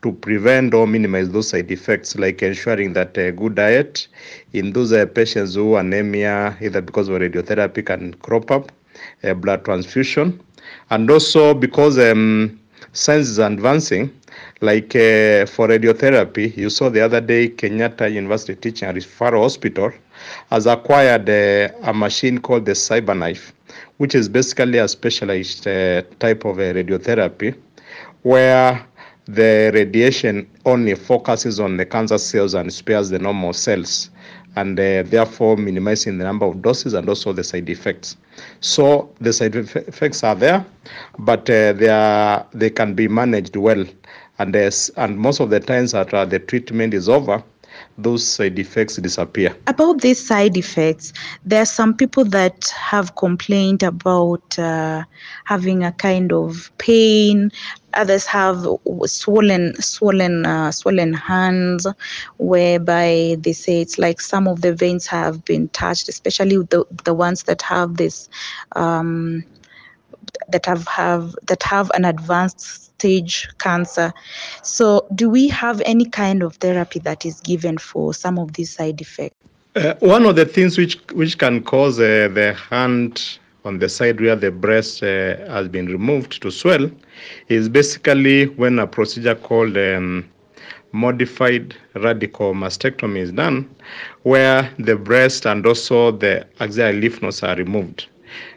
to 0.01 0.11
prevent 0.13 0.73
or 0.73 0.87
minimize 0.87 1.29
those 1.29 1.49
side 1.49 1.71
effects, 1.71 2.15
like 2.15 2.41
ensuring 2.41 2.93
that 2.93 3.15
a 3.17 3.31
good 3.31 3.55
diet 3.55 4.07
in 4.53 4.73
those 4.73 4.91
uh, 4.91 5.05
patients 5.05 5.55
who 5.55 5.73
are 5.73 5.81
anemia, 5.81 6.57
either 6.61 6.81
because 6.81 7.07
of 7.07 7.19
radiotherapy, 7.21 7.85
can 7.85 8.13
crop 8.15 8.49
up, 8.51 8.71
a 9.23 9.35
blood 9.35 9.63
transfusion, 9.63 10.41
and 10.89 11.09
also 11.09 11.53
because 11.53 11.99
um, 11.99 12.59
science 12.93 13.27
is 13.27 13.37
advancing, 13.37 14.11
like 14.61 14.95
uh, 14.95 15.45
for 15.45 15.67
radiotherapy, 15.67 16.55
you 16.57 16.69
saw 16.69 16.89
the 16.89 17.01
other 17.01 17.21
day 17.21 17.49
Kenyatta 17.49 18.11
University 18.11 18.55
Teaching 18.55 18.87
and 18.87 18.97
Referral 18.97 19.41
Hospital 19.41 19.91
has 20.49 20.65
acquired 20.65 21.29
uh, 21.29 21.73
a 21.83 21.93
machine 21.93 22.39
called 22.39 22.65
the 22.65 22.73
CyberKnife, 22.73 23.51
which 23.97 24.15
is 24.15 24.29
basically 24.29 24.77
a 24.77 24.87
specialized 24.87 25.67
uh, 25.67 26.01
type 26.19 26.45
of 26.45 26.57
uh, 26.59 26.73
radiotherapy 26.73 27.55
where 28.23 28.85
the 29.25 29.71
radiation 29.73 30.49
only 30.65 30.95
focuses 30.95 31.59
on 31.59 31.77
the 31.77 31.85
cancer 31.85 32.17
cells 32.17 32.53
and 32.53 32.71
spares 32.73 33.09
the 33.09 33.19
normal 33.19 33.53
cells 33.53 34.09
and 34.55 34.79
uh, 34.79 35.03
therefore 35.03 35.55
minimizing 35.55 36.17
the 36.17 36.23
number 36.23 36.45
of 36.45 36.61
doses 36.61 36.93
and 36.93 37.07
also 37.07 37.31
the 37.31 37.43
side 37.43 37.69
effects. 37.69 38.17
So 38.59 39.13
the 39.21 39.31
side 39.31 39.55
effects 39.55 40.23
are 40.23 40.35
there, 40.35 40.65
but 41.19 41.49
uh, 41.49 41.73
they 41.73 41.89
are 41.89 42.45
they 42.53 42.69
can 42.69 42.93
be 42.93 43.07
managed 43.07 43.55
well, 43.55 43.85
and 44.39 44.55
and 44.55 45.17
most 45.17 45.39
of 45.39 45.49
the 45.49 45.59
times 45.59 45.93
after 45.93 46.25
the 46.25 46.39
treatment 46.39 46.93
is 46.93 47.07
over, 47.07 47.43
those 48.03 48.25
side 48.25 48.57
effects 48.59 48.95
disappear. 48.97 49.55
About 49.67 50.01
these 50.01 50.23
side 50.25 50.57
effects, 50.57 51.13
there 51.45 51.61
are 51.61 51.65
some 51.65 51.93
people 51.93 52.25
that 52.25 52.67
have 52.69 53.15
complained 53.15 53.83
about 53.83 54.57
uh, 54.59 55.03
having 55.45 55.83
a 55.83 55.91
kind 55.91 56.31
of 56.31 56.71
pain. 56.77 57.51
Others 57.93 58.25
have 58.25 58.65
swollen, 59.05 59.75
swollen, 59.81 60.45
uh, 60.45 60.71
swollen 60.71 61.13
hands, 61.13 61.85
whereby 62.37 63.37
they 63.39 63.53
say 63.53 63.81
it's 63.81 63.97
like 63.97 64.21
some 64.21 64.47
of 64.47 64.61
the 64.61 64.73
veins 64.73 65.07
have 65.07 65.43
been 65.45 65.67
touched, 65.69 66.09
especially 66.09 66.57
the 66.57 66.85
the 67.03 67.13
ones 67.13 67.43
that 67.43 67.61
have 67.61 67.97
this. 67.97 68.29
Um, 68.75 69.43
that 70.49 70.65
have, 70.65 70.87
have 70.87 71.35
that 71.43 71.63
have 71.63 71.91
an 71.91 72.05
advanced 72.05 72.90
stage 73.01 73.49
cancer. 73.57 74.13
So, 74.61 75.07
do 75.15 75.29
we 75.29 75.47
have 75.49 75.81
any 75.85 76.05
kind 76.05 76.43
of 76.43 76.55
therapy 76.57 76.99
that 76.99 77.25
is 77.25 77.41
given 77.41 77.77
for 77.77 78.13
some 78.13 78.37
of 78.37 78.53
these 78.53 78.71
side 78.75 79.01
effects? 79.01 79.35
Uh, 79.75 79.95
one 79.99 80.25
of 80.25 80.35
the 80.35 80.45
things 80.45 80.77
which 80.77 80.99
which 81.13 81.37
can 81.37 81.63
cause 81.63 81.99
uh, 81.99 82.29
the 82.33 82.53
hand 82.69 83.39
on 83.63 83.79
the 83.79 83.87
side 83.87 84.19
where 84.19 84.35
the 84.35 84.51
breast 84.51 85.01
uh, 85.01 85.37
has 85.47 85.67
been 85.67 85.87
removed 85.87 86.41
to 86.41 86.51
swell 86.51 86.89
is 87.47 87.69
basically 87.69 88.47
when 88.61 88.79
a 88.79 88.87
procedure 88.87 89.35
called 89.35 89.77
um, 89.77 90.29
modified 90.91 91.75
radical 91.95 92.53
mastectomy 92.53 93.19
is 93.19 93.31
done, 93.31 93.57
where 94.23 94.69
the 94.77 94.95
breast 94.95 95.45
and 95.45 95.65
also 95.65 96.11
the 96.11 96.45
axillary 96.59 96.99
lymph 97.01 97.21
nodes 97.21 97.41
are 97.43 97.55
removed. 97.55 98.07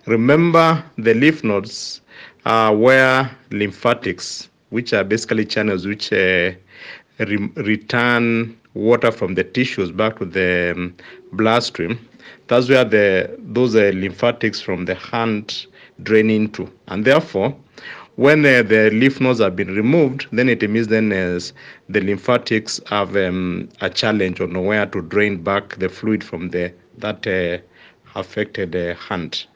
Remember, 0.06 0.84
the 0.98 1.14
lymph 1.14 1.44
nodes 1.44 2.00
are 2.44 2.74
where 2.74 3.30
lymphatics, 3.50 4.48
which 4.70 4.92
are 4.92 5.04
basically 5.04 5.44
channels 5.44 5.86
which 5.86 6.12
uh, 6.12 6.52
re- 7.18 7.50
return 7.56 8.58
water 8.74 9.10
from 9.10 9.34
the 9.34 9.44
tissues 9.44 9.90
back 9.90 10.18
to 10.18 10.24
the 10.24 10.72
um, 10.76 10.94
bloodstream. 11.32 11.98
That's 12.48 12.68
where 12.68 12.84
the 12.84 13.34
those 13.38 13.74
uh, 13.74 13.92
lymphatics 13.94 14.60
from 14.60 14.84
the 14.84 14.94
hand 14.94 15.66
drain 16.02 16.30
into, 16.30 16.70
and 16.88 17.04
therefore, 17.04 17.54
when 18.16 18.44
uh, 18.44 18.62
the 18.62 18.90
lymph 18.92 19.20
nodes 19.20 19.40
have 19.40 19.56
been 19.56 19.74
removed, 19.74 20.26
then 20.32 20.48
it 20.48 20.68
means 20.68 20.88
then 20.88 21.12
as 21.12 21.52
the 21.88 22.00
lymphatics 22.00 22.80
have 22.88 23.16
um, 23.16 23.68
a 23.80 23.90
challenge 23.90 24.40
on 24.40 24.64
where 24.64 24.86
to 24.86 25.02
drain 25.02 25.42
back 25.42 25.76
the 25.78 25.88
fluid 25.88 26.22
from 26.22 26.50
the 26.50 26.72
that 26.98 27.26
uh, 27.26 27.58
affected 28.18 28.76
uh, 28.76 28.94
hand. 28.94 29.46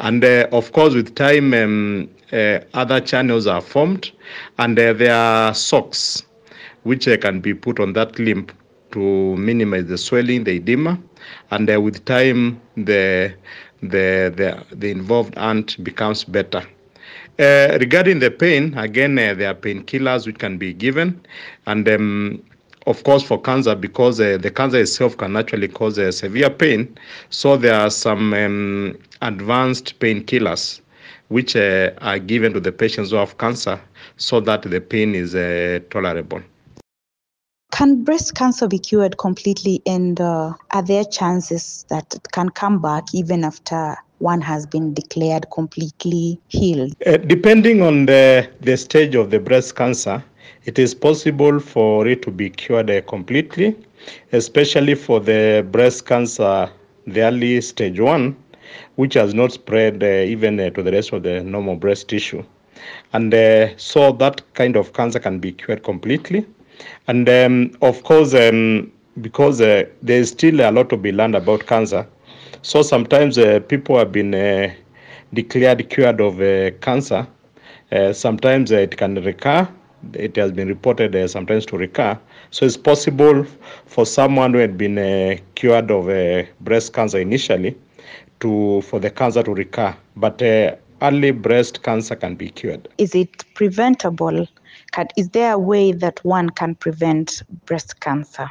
And 0.00 0.24
uh, 0.24 0.46
of 0.52 0.72
course, 0.72 0.94
with 0.94 1.14
time, 1.14 1.52
um, 1.54 2.08
uh, 2.13 2.13
other 2.32 3.00
channels 3.00 3.46
are 3.46 3.60
formed, 3.60 4.12
and 4.58 4.78
uh, 4.78 4.92
there 4.92 5.14
are 5.14 5.54
socks 5.54 6.24
which 6.84 7.08
uh, 7.08 7.16
can 7.16 7.40
be 7.40 7.54
put 7.54 7.80
on 7.80 7.92
that 7.94 8.18
limb 8.18 8.46
to 8.92 9.36
minimize 9.36 9.86
the 9.86 9.98
swelling, 9.98 10.44
the 10.44 10.52
edema, 10.52 10.98
and 11.50 11.70
uh, 11.70 11.80
with 11.80 12.04
time, 12.04 12.60
the 12.76 13.34
the 13.82 14.32
the, 14.36 14.64
the 14.76 14.90
involved 14.90 15.36
ant 15.36 15.82
becomes 15.82 16.24
better. 16.24 16.62
Uh, 17.38 17.76
regarding 17.80 18.20
the 18.20 18.30
pain, 18.30 18.72
again, 18.78 19.16
there 19.16 19.50
are 19.50 19.54
painkillers 19.54 20.26
which 20.26 20.38
can 20.38 20.56
be 20.56 20.72
given, 20.72 21.20
and 21.66 21.88
um, 21.88 22.40
of 22.86 23.02
course, 23.02 23.22
for 23.22 23.40
cancer, 23.40 23.74
because 23.74 24.20
uh, 24.20 24.38
the 24.40 24.50
cancer 24.50 24.78
itself 24.80 25.16
can 25.16 25.36
actually 25.36 25.66
cause 25.68 25.98
uh, 25.98 26.12
severe 26.12 26.50
pain, 26.50 26.96
so 27.30 27.56
there 27.56 27.74
are 27.74 27.90
some 27.90 28.32
um, 28.34 28.96
advanced 29.22 29.98
painkillers 29.98 30.80
which 31.28 31.56
uh, 31.56 31.90
are 32.00 32.18
given 32.18 32.52
to 32.52 32.60
the 32.60 32.72
patients 32.72 33.10
who 33.10 33.16
have 33.16 33.38
cancer 33.38 33.80
so 34.16 34.40
that 34.40 34.62
the 34.62 34.80
pain 34.80 35.14
is 35.14 35.34
uh, 35.34 35.80
tolerable. 35.90 36.40
Can 37.72 38.04
breast 38.04 38.36
cancer 38.36 38.68
be 38.68 38.78
cured 38.78 39.18
completely, 39.18 39.82
and 39.84 40.20
uh, 40.20 40.52
are 40.70 40.82
there 40.82 41.04
chances 41.04 41.84
that 41.88 42.14
it 42.14 42.30
can 42.30 42.48
come 42.50 42.80
back 42.80 43.02
even 43.12 43.42
after 43.42 43.96
one 44.18 44.40
has 44.40 44.64
been 44.64 44.94
declared 44.94 45.46
completely 45.52 46.40
healed? 46.46 46.94
Uh, 47.04 47.16
depending 47.16 47.82
on 47.82 48.06
the, 48.06 48.48
the 48.60 48.76
stage 48.76 49.16
of 49.16 49.30
the 49.30 49.40
breast 49.40 49.74
cancer, 49.74 50.22
it 50.66 50.78
is 50.78 50.94
possible 50.94 51.58
for 51.58 52.06
it 52.06 52.22
to 52.22 52.30
be 52.30 52.48
cured 52.48 52.90
uh, 52.90 53.00
completely, 53.02 53.76
especially 54.32 54.94
for 54.94 55.18
the 55.18 55.66
breast 55.72 56.06
cancer, 56.06 56.70
the 57.08 57.22
early 57.22 57.60
stage 57.60 57.98
one, 57.98 58.36
which 58.96 59.14
has 59.14 59.34
not 59.34 59.52
spread 59.52 60.02
uh, 60.02 60.06
even 60.06 60.58
uh, 60.60 60.70
to 60.70 60.82
the 60.82 60.92
rest 60.92 61.12
of 61.12 61.22
the 61.22 61.42
normal 61.42 61.76
breast 61.76 62.08
tissue. 62.08 62.44
And 63.12 63.32
uh, 63.32 63.76
so 63.76 64.12
that 64.12 64.42
kind 64.54 64.76
of 64.76 64.92
cancer 64.92 65.18
can 65.18 65.38
be 65.38 65.52
cured 65.52 65.82
completely. 65.84 66.46
And 67.06 67.28
um, 67.28 67.76
of 67.82 68.02
course, 68.02 68.34
um, 68.34 68.92
because 69.20 69.60
uh, 69.60 69.84
there 70.02 70.18
is 70.18 70.30
still 70.30 70.60
a 70.60 70.70
lot 70.70 70.90
to 70.90 70.96
be 70.96 71.12
learned 71.12 71.36
about 71.36 71.66
cancer, 71.66 72.06
so 72.62 72.82
sometimes 72.82 73.38
uh, 73.38 73.60
people 73.68 73.96
have 73.98 74.10
been 74.10 74.74
declared 75.32 75.88
cured 75.90 76.20
of 76.20 76.38
cancer. 76.80 77.26
sometimes 78.12 78.70
it 78.70 78.96
can 78.96 79.14
recur 79.22 79.68
it 80.12 80.36
has 80.36 80.52
been 80.52 80.68
reported 80.68 81.14
uh, 81.16 81.26
sometimes 81.26 81.64
to 81.66 81.78
recur. 81.78 82.18
So 82.50 82.66
it's 82.66 82.76
possible 82.76 83.44
for 83.86 84.04
someone 84.06 84.52
who 84.52 84.58
had 84.60 84.76
been 84.76 84.98
uh, 84.98 85.36
cured 85.54 85.90
of 85.90 86.08
uh, 86.08 86.44
breast 86.60 86.92
cancer 86.92 87.18
initially 87.18 87.76
to 88.40 88.82
for 88.82 89.00
the 89.00 89.10
cancer 89.10 89.42
to 89.42 89.54
recur. 89.54 89.94
But 90.16 90.42
uh, 90.42 90.76
early 91.02 91.30
breast 91.30 91.82
cancer 91.82 92.16
can 92.16 92.34
be 92.34 92.50
cured. 92.50 92.88
Is 92.98 93.14
it 93.14 93.44
preventable? 93.54 94.46
Can, 94.92 95.08
is 95.16 95.30
there 95.30 95.52
a 95.52 95.58
way 95.58 95.92
that 95.92 96.24
one 96.24 96.50
can 96.50 96.74
prevent 96.74 97.42
breast 97.66 98.00
cancer? 98.00 98.50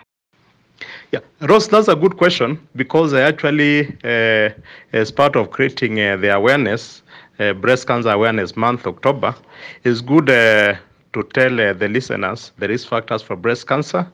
Yeah, 1.11 1.19
Ross, 1.41 1.67
that's 1.67 1.87
a 1.87 1.95
good 1.95 2.17
question 2.17 2.59
because 2.75 3.13
actually, 3.13 3.87
uh, 4.03 4.49
as 4.91 5.11
part 5.11 5.35
of 5.35 5.51
creating 5.51 5.99
uh, 5.99 6.17
the 6.17 6.33
awareness, 6.35 7.03
uh, 7.39 7.53
Breast 7.53 7.87
Cancer 7.87 8.09
Awareness 8.09 8.55
Month, 8.55 8.87
October, 8.87 9.35
is 9.83 10.01
good 10.01 10.29
uh, 10.29 10.75
to 11.13 11.23
tell 11.33 11.59
uh, 11.59 11.73
the 11.73 11.87
listeners 11.87 12.51
the 12.57 12.67
risk 12.67 12.87
factors 12.87 13.21
for 13.21 13.35
breast 13.35 13.67
cancer 13.67 14.07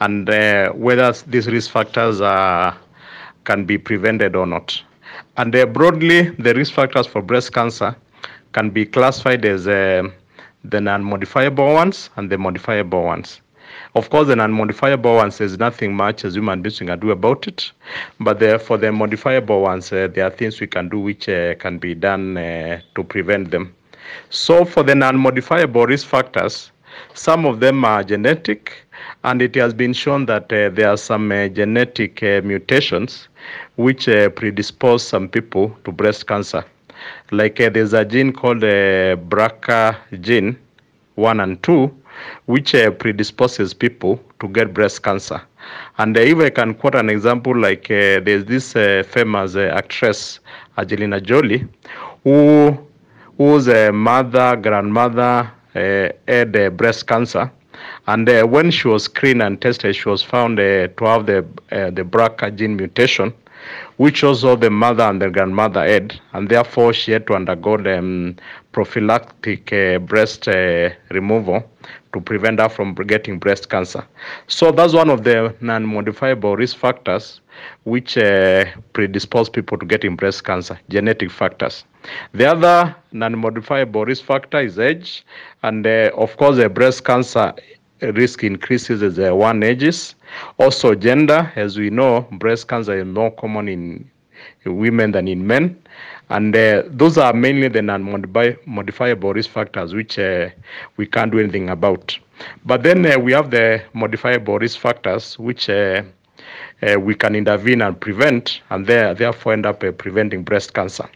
and 0.00 0.28
uh, 0.30 0.70
whether 0.72 1.12
these 1.26 1.48
risk 1.48 1.70
factors 1.70 2.20
are, 2.20 2.76
can 3.44 3.64
be 3.64 3.76
prevented 3.78 4.36
or 4.36 4.46
not. 4.46 4.82
And 5.36 5.54
uh, 5.54 5.66
broadly, 5.66 6.30
the 6.30 6.54
risk 6.54 6.72
factors 6.72 7.06
for 7.06 7.22
breast 7.22 7.52
cancer 7.52 7.96
can 8.52 8.70
be 8.70 8.86
classified 8.86 9.44
as 9.44 9.66
uh, 9.66 10.08
the 10.64 10.80
non 10.80 11.04
modifiable 11.04 11.72
ones 11.74 12.10
and 12.16 12.30
the 12.30 12.38
modifiable 12.38 13.04
ones. 13.04 13.40
Of 13.96 14.10
course, 14.10 14.28
the 14.28 14.36
non-modifiable 14.36 15.14
ones, 15.14 15.38
there's 15.38 15.58
nothing 15.58 15.94
much 15.94 16.24
as 16.26 16.36
human 16.36 16.60
beings 16.60 16.78
can 16.78 16.98
do 16.98 17.12
about 17.12 17.48
it. 17.48 17.72
But 18.20 18.38
for 18.60 18.76
the 18.76 18.92
modifiable 18.92 19.62
ones, 19.62 19.90
uh, 19.90 20.08
there 20.12 20.26
are 20.26 20.30
things 20.30 20.60
we 20.60 20.66
can 20.66 20.90
do 20.90 20.98
which 20.98 21.28
uh, 21.30 21.54
can 21.54 21.78
be 21.78 21.94
done 21.94 22.36
uh, 22.36 22.80
to 22.94 23.02
prevent 23.02 23.50
them. 23.50 23.74
So 24.28 24.64
for 24.66 24.82
the 24.82 24.94
non-modifiable 24.94 25.86
risk 25.86 26.06
factors, 26.08 26.70
some 27.14 27.46
of 27.46 27.60
them 27.60 27.84
are 27.84 28.04
genetic, 28.04 28.72
and 29.24 29.40
it 29.40 29.54
has 29.54 29.72
been 29.72 29.92
shown 29.94 30.26
that 30.26 30.52
uh, 30.52 30.68
there 30.70 30.90
are 30.90 30.98
some 30.98 31.32
uh, 31.32 31.48
genetic 31.48 32.22
uh, 32.22 32.42
mutations 32.44 33.28
which 33.76 34.08
uh, 34.08 34.28
predispose 34.30 35.06
some 35.06 35.28
people 35.28 35.76
to 35.84 35.92
breast 35.92 36.26
cancer. 36.26 36.64
Like 37.30 37.60
uh, 37.60 37.70
there's 37.70 37.92
a 37.92 38.04
gene 38.04 38.32
called 38.32 38.64
uh, 38.64 39.16
BRCA 39.16 39.96
gene 40.20 40.58
1 41.14 41.40
and 41.40 41.62
2, 41.62 41.94
which 42.46 42.74
uh, 42.74 42.90
predisposes 42.90 43.72
people 43.74 44.20
to 44.40 44.48
get 44.48 44.74
breast 44.74 45.02
cancer. 45.02 45.40
And 45.98 46.16
if 46.16 46.38
I 46.38 46.50
can 46.50 46.74
quote 46.74 46.94
an 46.94 47.10
example, 47.10 47.56
like 47.56 47.88
there's 47.88 48.44
this 48.44 48.72
famous 49.08 49.56
actress, 49.56 50.40
Angelina 50.78 51.20
Jolie, 51.20 51.66
who 52.22 52.86
whose 53.38 53.68
uh, 53.68 53.90
mother, 53.92 54.56
grandmother 54.56 55.50
uh, 55.74 56.08
had 56.26 56.56
uh, 56.56 56.70
breast 56.70 57.06
cancer. 57.06 57.50
And 58.06 58.28
when 58.50 58.70
she 58.70 58.88
was 58.88 59.04
screened 59.04 59.42
and 59.42 59.60
tested, 59.60 59.94
she 59.96 60.08
was 60.08 60.22
found 60.22 60.56
to 60.58 60.92
have 61.00 61.26
the, 61.26 61.44
the 61.70 62.04
BRCA 62.04 62.54
gene 62.56 62.76
mutation, 62.76 63.34
which 63.96 64.22
also 64.22 64.56
the 64.56 64.70
mother 64.70 65.04
and 65.04 65.20
the 65.20 65.30
grandmother 65.30 65.86
had. 65.86 66.18
And 66.32 66.48
therefore, 66.48 66.92
she 66.92 67.12
had 67.12 67.26
to 67.28 67.34
undergo 67.34 67.76
the 67.76 67.98
um, 67.98 68.36
prophylactic 68.72 69.72
uh, 69.72 69.98
breast 69.98 70.48
uh, 70.48 70.90
removal 71.10 71.68
to 72.12 72.20
prevent 72.20 72.60
her 72.60 72.68
from 72.68 72.94
getting 72.94 73.38
breast 73.38 73.68
cancer. 73.68 74.06
So 74.46 74.70
that's 74.70 74.92
one 74.92 75.10
of 75.10 75.24
the 75.24 75.54
non-modifiable 75.60 76.56
risk 76.56 76.76
factors 76.76 77.40
which 77.84 78.18
uh, 78.18 78.66
predispose 78.92 79.48
people 79.48 79.78
to 79.78 79.86
getting 79.86 80.16
breast 80.16 80.44
cancer, 80.44 80.78
genetic 80.88 81.30
factors. 81.30 81.84
The 82.32 82.46
other 82.46 82.96
non-modifiable 83.12 84.04
risk 84.04 84.24
factor 84.24 84.60
is 84.60 84.78
age, 84.78 85.24
and 85.62 85.86
uh, 85.86 86.10
of 86.14 86.36
course, 86.36 86.62
breast 86.68 87.04
cancer 87.04 87.54
risk 88.00 88.44
increases 88.44 89.02
as 89.02 89.18
uh, 89.18 89.34
one 89.34 89.62
ages. 89.62 90.14
Also, 90.58 90.94
gender, 90.94 91.52
as 91.56 91.78
we 91.78 91.90
know, 91.90 92.26
breast 92.32 92.68
cancer 92.68 92.98
is 92.98 93.06
more 93.06 93.30
common 93.30 93.68
in 93.68 94.10
women 94.64 95.12
than 95.12 95.28
in 95.28 95.46
men. 95.46 95.80
And 96.28 96.54
uh, 96.56 96.82
those 96.86 97.18
are 97.18 97.32
mainly 97.32 97.68
the 97.68 97.82
non-modifiable 97.82 99.32
risk 99.32 99.50
factors 99.50 99.94
which 99.94 100.18
uh, 100.18 100.48
we 100.96 101.06
can't 101.06 101.30
do 101.30 101.38
anything 101.38 101.70
about. 101.70 102.18
But 102.64 102.82
then 102.82 103.06
uh, 103.06 103.18
we 103.18 103.32
have 103.32 103.50
the 103.50 103.82
modifiable 103.94 104.58
risk 104.58 104.78
factors 104.80 105.38
which 105.38 105.70
uh, 105.70 106.02
uh, 106.82 107.00
we 107.00 107.14
can 107.14 107.34
intervene 107.34 107.80
and 107.80 107.98
prevent, 107.98 108.60
and 108.70 108.86
there, 108.86 109.14
therefore 109.14 109.52
end 109.52 109.66
up 109.66 109.82
uh, 109.82 109.92
preventing 109.92 110.42
breast 110.42 110.74
cancer. 110.74 111.08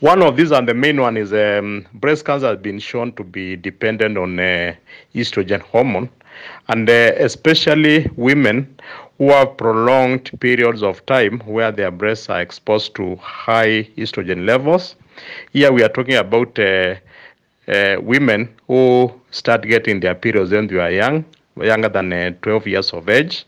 One 0.00 0.22
of 0.22 0.36
these, 0.36 0.50
and 0.50 0.68
the 0.68 0.74
main 0.74 1.00
one, 1.00 1.16
is 1.16 1.32
um, 1.32 1.86
breast 1.94 2.24
cancer 2.24 2.48
has 2.48 2.58
been 2.58 2.78
shown 2.78 3.12
to 3.12 3.24
be 3.24 3.56
dependent 3.56 4.18
on 4.18 4.38
uh, 4.38 4.74
estrogen 5.14 5.60
hormone, 5.60 6.08
and 6.68 6.88
uh, 6.88 7.12
especially 7.16 8.10
women 8.16 8.78
who 9.18 9.30
have 9.30 9.56
prolonged 9.56 10.30
periods 10.40 10.82
of 10.82 11.04
time 11.06 11.40
where 11.40 11.70
their 11.70 11.90
breasts 11.90 12.28
are 12.28 12.40
exposed 12.40 12.94
to 12.96 13.16
high 13.16 13.84
estrogen 13.96 14.44
levels. 14.44 14.96
Here 15.52 15.70
we 15.72 15.82
are 15.84 15.88
talking 15.88 16.16
about 16.16 16.58
uh, 16.58 16.96
uh, 17.68 17.96
women 18.00 18.48
who 18.66 19.12
start 19.30 19.62
getting 19.62 20.00
their 20.00 20.14
periods 20.14 20.50
when 20.50 20.66
they 20.66 20.78
are 20.78 20.90
young, 20.90 21.24
younger 21.56 21.88
than 21.88 22.12
uh, 22.12 22.32
12 22.42 22.66
years 22.66 22.92
of 22.92 23.08
age, 23.08 23.44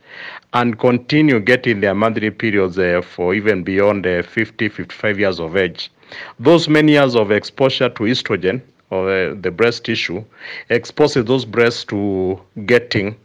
and 0.52 0.78
continue 0.78 1.40
getting 1.40 1.80
their 1.80 1.94
monthly 1.94 2.30
periods 2.30 2.78
uh, 2.78 3.02
for 3.02 3.34
even 3.34 3.62
beyond 3.62 4.06
uh, 4.06 4.22
50, 4.22 4.68
55 4.68 5.18
years 5.18 5.40
of 5.40 5.56
age. 5.56 5.90
Those 6.38 6.68
many 6.68 6.92
years 6.92 7.16
of 7.16 7.30
exposure 7.30 7.88
to 7.88 8.02
estrogen 8.04 8.62
or 8.90 9.10
uh, 9.10 9.34
the 9.40 9.50
breast 9.50 9.84
tissue 9.84 10.24
exposes 10.70 11.24
those 11.24 11.44
breasts 11.44 11.84
to 11.84 12.40
getting 12.64 13.16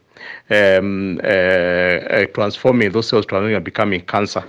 um, 0.50 1.20
uh, 1.24 1.28
uh, 1.28 2.26
transforming 2.34 2.92
those 2.92 3.08
cells 3.08 3.26
transforming 3.26 3.56
and 3.56 3.64
becoming 3.66 4.02
cancer. 4.02 4.44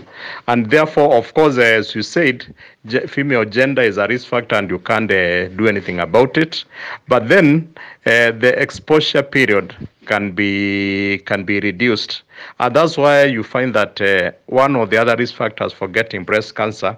And 0.49 0.71
therefore, 0.71 1.15
of 1.15 1.33
course, 1.35 1.59
as 1.59 1.95
you 1.95 2.03
said, 2.03 2.55
ge- 2.87 3.09
female 3.09 3.45
gender 3.45 3.83
is 3.83 3.99
a 3.99 4.07
risk 4.07 4.29
factor 4.29 4.57
and 4.57 4.69
you 4.71 4.79
can't 4.79 5.11
uh, 5.11 5.49
do 5.49 5.67
anything 5.69 6.01
about 6.01 6.37
it. 6.37 6.65
But 7.09 7.29
then 7.29 7.73
uh, 8.07 8.33
the 8.33 8.55
exposure 8.61 9.23
period 9.23 9.75
can 10.07 10.33
be 10.33 11.19
can 11.27 11.45
be 11.45 11.61
reduced. 11.61 12.23
And 12.59 12.75
that's 12.75 12.97
why 12.97 13.25
you 13.25 13.45
find 13.45 13.73
that 13.75 14.01
uh, 14.01 14.33
one 14.47 14.75
of 14.75 14.91
the 14.91 14.97
other 14.99 15.15
risk 15.17 15.35
factors 15.37 15.73
for 15.73 15.87
getting 15.87 16.25
breast 16.25 16.57
cancer 16.57 16.97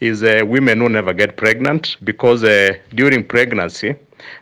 is 0.00 0.22
uh, 0.22 0.42
women 0.44 0.80
who 0.80 0.88
never 0.90 1.14
get 1.14 1.38
pregnant 1.38 1.96
because 2.04 2.42
during 2.94 3.24
pregnancy, 3.24 3.94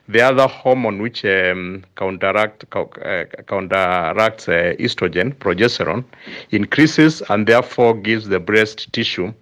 the 0.08 0.20
other 0.20 0.46
hormone 0.46 1.00
which 1.02 1.24
um, 1.24 1.84
counteract, 1.96 2.64
uh, 2.74 3.24
counteracts 3.46 4.48
uh, 4.48 4.74
estrogen, 4.78 5.34
progesterone, 5.34 6.04
increases 6.50 7.22
and 7.28 7.46
therefore 7.46 7.94
gives 7.94 8.28
the 8.28 8.40
breast 8.40 8.92
tissue 8.92 9.32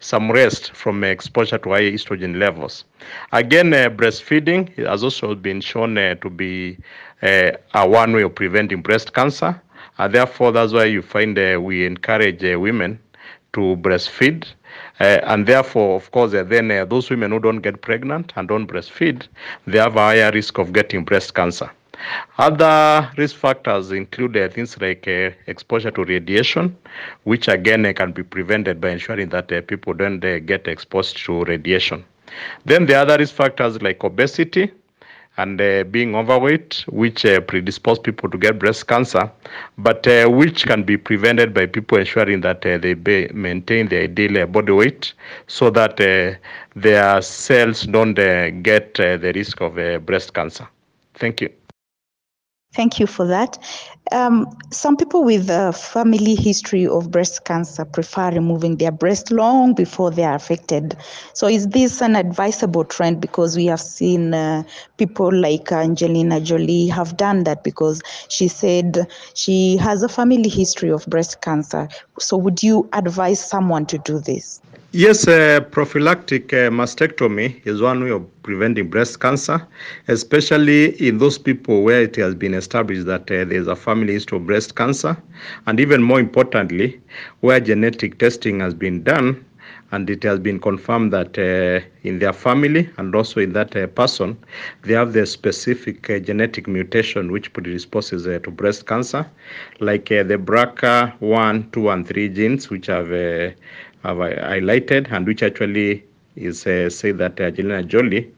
some 0.00 0.30
rest 0.30 0.72
from 0.72 1.02
exposure 1.02 1.58
to 1.58 1.70
high 1.70 1.82
estrogen 1.82 2.38
levels. 2.38 2.84
Again, 3.32 3.72
uh, 3.74 3.88
breastfeeding 3.88 4.68
has 4.86 5.02
also 5.02 5.34
been 5.34 5.60
shown 5.60 5.98
uh, 5.98 6.14
to 6.16 6.30
be 6.30 6.78
uh, 7.22 7.52
a 7.74 7.88
one 7.88 8.12
way 8.12 8.22
of 8.22 8.34
preventing 8.34 8.80
breast 8.82 9.12
cancer. 9.12 9.60
And 9.98 10.14
therefore, 10.14 10.52
that's 10.52 10.72
why 10.72 10.84
you 10.84 11.02
find 11.02 11.36
uh, 11.36 11.58
we 11.60 11.84
encourage 11.84 12.42
women 12.42 13.00
to 13.52 13.76
breastfeed. 13.76 14.46
Uh, 15.00 15.20
and 15.24 15.46
therefore, 15.46 15.96
of 15.96 16.10
course, 16.10 16.34
uh, 16.34 16.42
then 16.42 16.70
uh, 16.70 16.84
those 16.84 17.10
women 17.10 17.30
who 17.32 17.38
don't 17.40 17.60
get 17.60 17.80
pregnant 17.82 18.32
and 18.36 18.48
don't 18.48 18.66
breastfeed, 18.66 19.26
they 19.66 19.78
have 19.78 19.96
a 19.96 20.00
higher 20.00 20.30
risk 20.32 20.58
of 20.58 20.72
getting 20.72 21.04
breast 21.04 21.34
cancer. 21.34 21.70
Other 22.38 23.10
risk 23.16 23.36
factors 23.36 23.90
include 23.90 24.36
uh, 24.36 24.48
things 24.48 24.80
like 24.80 25.08
uh, 25.08 25.30
exposure 25.46 25.90
to 25.90 26.04
radiation, 26.04 26.76
which 27.24 27.48
again 27.48 27.84
uh, 27.86 27.92
can 27.92 28.12
be 28.12 28.22
prevented 28.22 28.80
by 28.80 28.90
ensuring 28.90 29.30
that 29.30 29.48
people 29.66 29.94
don't 29.94 30.20
get 30.20 30.68
exposed 30.68 31.16
to 31.24 31.44
radiation. 31.44 32.04
Then 32.64 32.86
the 32.86 32.94
other 32.94 33.16
risk 33.18 33.34
factors 33.34 33.82
like 33.82 34.04
obesity 34.04 34.70
and 35.38 35.60
uh, 35.60 35.84
being 35.84 36.14
overweight, 36.14 36.84
which 36.88 37.24
uh, 37.24 37.40
predispose 37.40 37.98
people 37.98 38.30
to 38.30 38.38
get 38.38 38.58
breast 38.58 38.86
cancer, 38.86 39.30
but 39.78 40.06
uh, 40.06 40.28
which 40.28 40.66
can 40.66 40.82
be 40.84 40.96
prevented 40.96 41.54
by 41.54 41.66
people 41.66 41.98
ensuring 41.98 42.40
that 42.42 42.64
uh, 42.66 42.78
they 42.78 42.94
be, 42.94 43.28
maintain 43.34 43.88
their 43.88 44.02
ideal 44.04 44.46
body 44.46 44.72
weight 44.72 45.14
so 45.46 45.70
that 45.70 46.00
uh, 46.00 46.36
their 46.76 47.22
cells 47.22 47.82
don't 47.82 48.18
uh, 48.18 48.50
get 48.50 48.94
the 48.94 49.32
risk 49.34 49.60
of 49.62 49.74
breast 50.06 50.34
cancer. 50.34 50.68
Thank 51.14 51.40
you. 51.40 51.57
Thank 52.74 53.00
you 53.00 53.06
for 53.06 53.26
that. 53.26 53.58
Um, 54.12 54.46
some 54.70 54.96
people 54.96 55.24
with 55.24 55.50
a 55.50 55.72
family 55.72 56.34
history 56.34 56.86
of 56.86 57.10
breast 57.10 57.44
cancer 57.44 57.84
prefer 57.84 58.30
removing 58.30 58.76
their 58.76 58.92
breast 58.92 59.30
long 59.30 59.74
before 59.74 60.10
they 60.10 60.24
are 60.24 60.34
affected. 60.34 60.96
So, 61.34 61.46
is 61.46 61.68
this 61.68 62.00
an 62.00 62.14
advisable 62.16 62.84
trend? 62.84 63.20
Because 63.20 63.56
we 63.56 63.66
have 63.66 63.80
seen 63.80 64.34
uh, 64.34 64.62
people 64.96 65.32
like 65.34 65.72
Angelina 65.72 66.40
Jolie 66.40 66.88
have 66.88 67.16
done 67.16 67.44
that 67.44 67.64
because 67.64 68.00
she 68.28 68.48
said 68.48 69.06
she 69.34 69.76
has 69.78 70.02
a 70.02 70.08
family 70.08 70.48
history 70.48 70.90
of 70.90 71.04
breast 71.06 71.40
cancer. 71.42 71.88
So, 72.18 72.36
would 72.38 72.62
you 72.62 72.88
advise 72.92 73.44
someone 73.44 73.86
to 73.86 73.98
do 73.98 74.18
this? 74.20 74.60
Yes, 74.92 75.28
uh, 75.28 75.60
prophylactic 75.70 76.50
uh, 76.54 76.70
mastectomy 76.70 77.60
is 77.66 77.82
one 77.82 78.02
way 78.04 78.10
of 78.10 78.24
preventing 78.42 78.88
breast 78.88 79.20
cancer, 79.20 79.66
especially 80.08 80.96
in 81.06 81.18
those 81.18 81.36
people 81.36 81.82
where 81.82 82.00
it 82.00 82.16
has 82.16 82.34
been 82.34 82.54
established 82.54 83.04
that 83.04 83.30
uh, 83.30 83.44
there's 83.44 83.66
a 83.66 83.76
family 83.76 84.14
history 84.14 84.38
of 84.38 84.46
breast 84.46 84.76
cancer, 84.76 85.14
and 85.66 85.78
even 85.78 86.02
more 86.02 86.18
importantly, 86.18 86.98
where 87.40 87.60
genetic 87.60 88.18
testing 88.18 88.60
has 88.60 88.72
been 88.72 89.02
done 89.02 89.44
and 89.92 90.10
it 90.10 90.22
has 90.22 90.38
been 90.38 90.58
confirmed 90.60 91.12
that 91.12 91.38
uh, 91.38 91.84
in 92.02 92.18
their 92.18 92.32
family 92.32 92.88
and 92.98 93.14
also 93.14 93.40
in 93.40 93.52
that 93.54 93.74
uh, 93.76 93.86
person, 93.86 94.36
they 94.82 94.92
have 94.94 95.12
the 95.12 95.24
specific 95.24 96.10
uh, 96.10 96.18
genetic 96.18 96.66
mutation 96.68 97.32
which 97.32 97.52
predisposes 97.52 98.26
uh, 98.26 98.38
to 98.42 98.50
breast 98.50 98.86
cancer, 98.86 99.26
like 99.80 100.12
uh, 100.12 100.22
the 100.22 100.36
BRCA1, 100.36 101.72
2, 101.72 101.88
and 101.90 102.06
3 102.06 102.28
genes, 102.28 102.68
which 102.70 102.86
have, 102.86 103.10
uh, 103.12 103.50
have 104.02 104.20
uh, 104.20 104.30
highlighted 104.30 105.10
and 105.10 105.26
which 105.26 105.42
actually 105.42 106.04
is 106.36 106.66
uh, 106.66 106.88
say 106.90 107.12
that 107.12 107.40
Angelina 107.40 107.82
Jolie, 107.82 108.30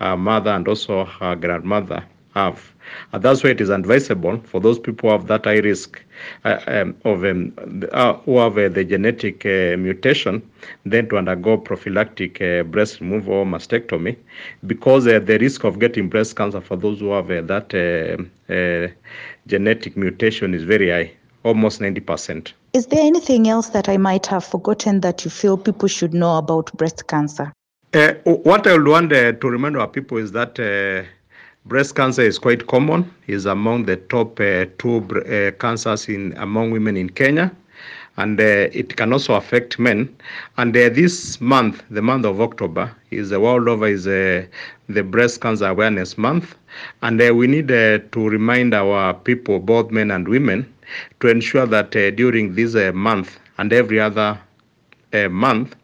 her 0.00 0.16
mother 0.16 0.50
and 0.50 0.66
also 0.68 1.04
her 1.04 1.34
grandmother 1.36 2.04
have. 2.34 2.72
And 3.12 3.22
that's 3.22 3.42
why 3.42 3.50
it 3.50 3.60
is 3.60 3.70
advisable 3.70 4.38
for 4.44 4.60
those 4.60 4.78
people 4.78 5.08
who 5.08 5.12
have 5.16 5.26
that 5.26 5.44
high 5.44 5.58
risk 5.58 6.02
uh, 6.44 6.58
um, 6.66 6.94
of 7.04 7.24
um, 7.24 7.52
uh, 7.92 8.14
who 8.14 8.38
have 8.38 8.56
uh, 8.58 8.68
the 8.68 8.84
genetic 8.84 9.44
uh, 9.44 9.76
mutation, 9.78 10.42
then 10.84 11.08
to 11.08 11.16
undergo 11.18 11.56
prophylactic 11.56 12.40
uh, 12.40 12.62
breast 12.64 13.00
removal 13.00 13.34
or 13.34 13.46
mastectomy, 13.46 14.16
because 14.66 15.06
uh, 15.06 15.18
the 15.18 15.38
risk 15.38 15.64
of 15.64 15.78
getting 15.78 16.08
breast 16.08 16.36
cancer 16.36 16.60
for 16.60 16.76
those 16.76 17.00
who 17.00 17.10
have 17.10 17.28
that 17.28 17.72
genetic 19.46 19.96
mutation 19.96 20.54
is 20.54 20.62
very 20.64 20.90
high, 20.90 21.10
almost 21.46 21.80
90%. 21.80 22.52
Is 22.72 22.86
there 22.86 23.04
anything 23.12 23.48
else 23.48 23.68
that 23.70 23.88
I 23.88 23.96
might 23.96 24.26
have 24.26 24.44
forgotten 24.44 25.00
that 25.00 25.24
you 25.24 25.30
feel 25.30 25.56
people 25.56 25.88
should 25.88 26.12
know 26.12 26.36
about 26.36 26.72
breast 26.76 27.06
cancer? 27.06 27.52
what 28.24 28.66
I 28.66 28.72
would 28.76 28.88
want 28.88 29.10
to 29.10 29.48
remind 29.48 29.76
our 29.76 29.88
people 29.88 30.18
is 30.18 30.32
that 30.32 30.58
Breast 31.66 31.96
cancer 31.96 32.22
is 32.22 32.38
quite 32.38 32.68
common. 32.68 33.10
is 33.26 33.44
among 33.44 33.86
the 33.86 33.96
top 33.96 34.38
uh, 34.38 34.66
two 34.78 34.98
uh, 34.98 35.50
cancers 35.58 36.08
in 36.08 36.32
among 36.36 36.70
women 36.70 36.96
in 36.96 37.10
Kenya, 37.10 37.50
and 38.18 38.38
uh, 38.38 38.68
it 38.72 38.96
can 38.96 39.12
also 39.12 39.34
affect 39.34 39.76
men. 39.76 40.08
And 40.58 40.76
uh, 40.76 40.90
this 40.90 41.40
month, 41.40 41.82
the 41.90 42.02
month 42.02 42.24
of 42.24 42.40
October, 42.40 42.94
is 43.10 43.30
the 43.30 43.40
world 43.40 43.66
over 43.66 43.88
is 43.88 44.06
uh, 44.06 44.46
the 44.88 45.02
breast 45.02 45.40
cancer 45.40 45.66
awareness 45.66 46.16
month, 46.16 46.54
and 47.02 47.20
uh, 47.20 47.34
we 47.34 47.48
need 47.48 47.66
to 47.66 48.08
remind 48.14 48.72
our 48.72 49.12
people, 49.12 49.58
both 49.58 49.90
men 49.90 50.12
and 50.12 50.28
women, 50.28 50.72
to 51.20 51.28
ensure 51.28 51.66
that 51.66 51.94
uh, 51.96 52.10
during 52.10 52.54
this 52.54 52.74
uh, 52.74 52.92
month 52.92 53.38
and 53.58 53.72
every 53.72 54.00
other 54.00 54.38
uh, 55.12 55.28
month 55.28 55.76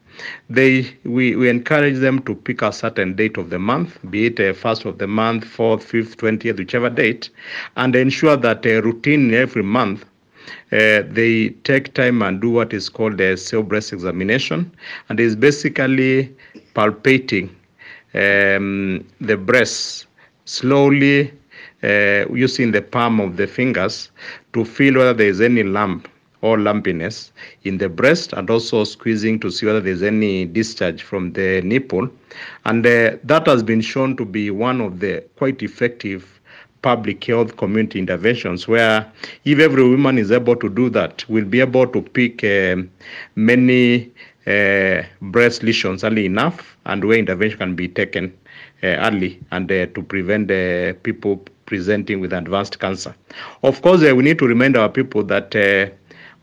they 0.49 0.87
we, 1.03 1.35
we 1.35 1.49
encourage 1.49 1.97
them 1.97 2.21
to 2.23 2.35
pick 2.35 2.61
a 2.61 2.71
certain 2.71 3.15
date 3.15 3.37
of 3.37 3.49
the 3.49 3.59
month, 3.59 3.97
be 4.11 4.27
it 4.27 4.39
a 4.39 4.53
first 4.53 4.85
of 4.85 4.97
the 4.99 5.07
month, 5.07 5.43
fourth, 5.43 5.83
fifth, 5.83 6.17
twentieth, 6.17 6.57
whichever 6.57 6.89
date, 6.89 7.29
and 7.77 7.95
ensure 7.95 8.37
that 8.37 8.65
a 8.65 8.79
routine 8.81 9.33
every 9.33 9.63
month 9.63 10.05
uh, 10.71 11.01
they 11.09 11.49
take 11.63 11.93
time 11.93 12.21
and 12.21 12.41
do 12.41 12.49
what 12.51 12.73
is 12.73 12.89
called 12.89 13.19
a 13.21 13.35
self 13.37 13.67
breast 13.67 13.91
examination, 13.93 14.71
and 15.09 15.19
is 15.19 15.35
basically 15.35 16.31
palpating 16.75 17.49
um, 18.13 19.03
the 19.21 19.35
breast 19.37 20.05
slowly 20.45 21.31
uh, 21.83 22.25
using 22.33 22.71
the 22.71 22.81
palm 22.81 23.19
of 23.19 23.37
the 23.37 23.47
fingers 23.47 24.11
to 24.53 24.63
feel 24.63 24.95
whether 24.95 25.13
there 25.13 25.27
is 25.27 25.41
any 25.41 25.63
lump 25.63 26.07
or 26.41 26.57
lumpiness 26.57 27.31
in 27.63 27.77
the 27.77 27.87
breast 27.87 28.33
and 28.33 28.49
also 28.49 28.83
squeezing 28.83 29.39
to 29.39 29.49
see 29.49 29.65
whether 29.65 29.79
there's 29.79 30.03
any 30.03 30.45
discharge 30.45 31.01
from 31.01 31.31
the 31.33 31.61
nipple. 31.61 32.09
And 32.65 32.85
uh, 32.85 33.17
that 33.23 33.47
has 33.47 33.63
been 33.63 33.81
shown 33.81 34.17
to 34.17 34.25
be 34.25 34.51
one 34.51 34.81
of 34.81 34.99
the 34.99 35.23
quite 35.37 35.63
effective 35.63 36.41
public 36.81 37.23
health 37.23 37.55
community 37.55 37.97
interventions 37.97 38.67
where 38.67 39.09
if 39.45 39.57
every 39.59 39.87
woman 39.87 40.17
is 40.17 40.31
able 40.31 40.57
to 40.57 40.69
do 40.69 40.89
that, 40.89 41.23
we'll 41.29 41.45
be 41.45 41.61
able 41.61 41.87
to 41.87 42.01
pick 42.01 42.43
uh, 42.43 42.75
many 43.35 44.11
uh, 44.45 45.01
breast 45.21 45.63
lesions 45.63 46.03
early 46.03 46.25
enough 46.25 46.77
and 46.85 47.05
where 47.05 47.17
intervention 47.17 47.57
can 47.57 47.75
be 47.75 47.87
taken 47.87 48.37
uh, 48.83 48.87
early 48.87 49.39
and 49.51 49.71
uh, 49.71 49.85
to 49.87 50.03
prevent 50.03 50.51
uh, 50.51 50.93
people 51.03 51.41
presenting 51.73 52.19
with 52.19 52.33
advanced 52.33 52.79
cancer. 52.79 53.15
Of 53.63 53.81
course, 53.81 54.03
eh, 54.03 54.11
we 54.11 54.21
need 54.21 54.37
to 54.37 54.45
remind 54.45 54.77
our 54.77 54.89
people 54.89 55.23
that 55.23 55.55
eh, 55.55 55.89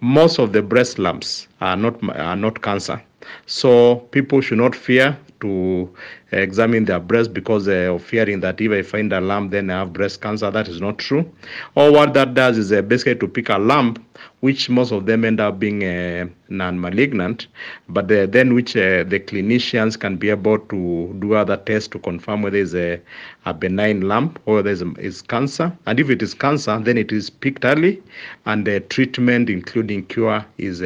most 0.01 0.41
of 0.41 0.53
the 0.53 0.61
breast 0.61 0.99
lumps 0.99 1.47
are 1.61 1.77
not 1.77 1.95
are 2.19 2.35
not 2.35 2.61
cancer. 2.63 3.01
So 3.47 3.99
people 4.11 4.41
should 4.41 4.59
not 4.59 4.75
fear 4.75 5.17
to 5.41 5.95
examine 6.33 6.85
their 6.85 7.01
breast 7.01 7.33
because 7.33 7.69
of 7.69 8.03
fearing 8.03 8.41
that 8.41 8.61
if 8.61 8.71
I 8.71 8.83
find 8.83 9.13
a 9.13 9.21
lump, 9.21 9.51
then 9.51 9.71
I 9.71 9.81
have 9.81 9.93
breast 9.93 10.21
cancer. 10.21 10.51
That 10.51 10.69
is 10.69 10.81
not 10.81 10.99
true. 10.99 11.31
Or 11.75 11.93
what 11.93 12.15
that 12.15 12.35
does 12.35 12.59
is 12.59 12.73
uh, 12.73 12.83
basically 12.83 13.17
to 13.17 13.29
pick 13.29 13.49
a 13.49 13.59
lump, 13.59 14.05
which 14.41 14.71
most 14.71 14.93
of 14.93 15.07
them 15.07 15.25
end 15.25 15.41
up 15.41 15.59
being 15.59 15.85
uh, 15.85 16.27
non-malignant, 16.49 17.47
but 17.89 18.09
then 18.09 18.55
which 18.55 18.77
uh, 18.77 19.05
the 19.05 19.21
clinicians 19.21 19.99
can 19.99 20.17
be 20.17 20.31
able 20.31 20.59
to 20.59 21.17
do 21.19 21.35
other 21.35 21.57
tests 21.57 21.89
to 21.89 21.99
confirm 21.99 22.43
whether 22.43 22.57
it's 22.57 22.75
a, 22.75 23.01
a 23.47 23.55
benign 23.55 24.03
lump 24.03 24.39
or 24.47 24.57
whether 24.57 24.71
it's, 24.71 25.23
cancer. 25.23 25.77
And 25.87 26.01
if 26.01 26.11
it 26.11 26.23
is 26.23 26.35
cancer, 26.35 26.79
then 26.79 26.97
it 26.99 27.13
is 27.13 27.31
picked 27.31 27.65
early, 27.65 28.03
and 28.47 28.67
the 28.67 28.81
treatment, 28.81 29.51
including 29.51 30.07
cure, 30.07 30.45
is 30.59 30.83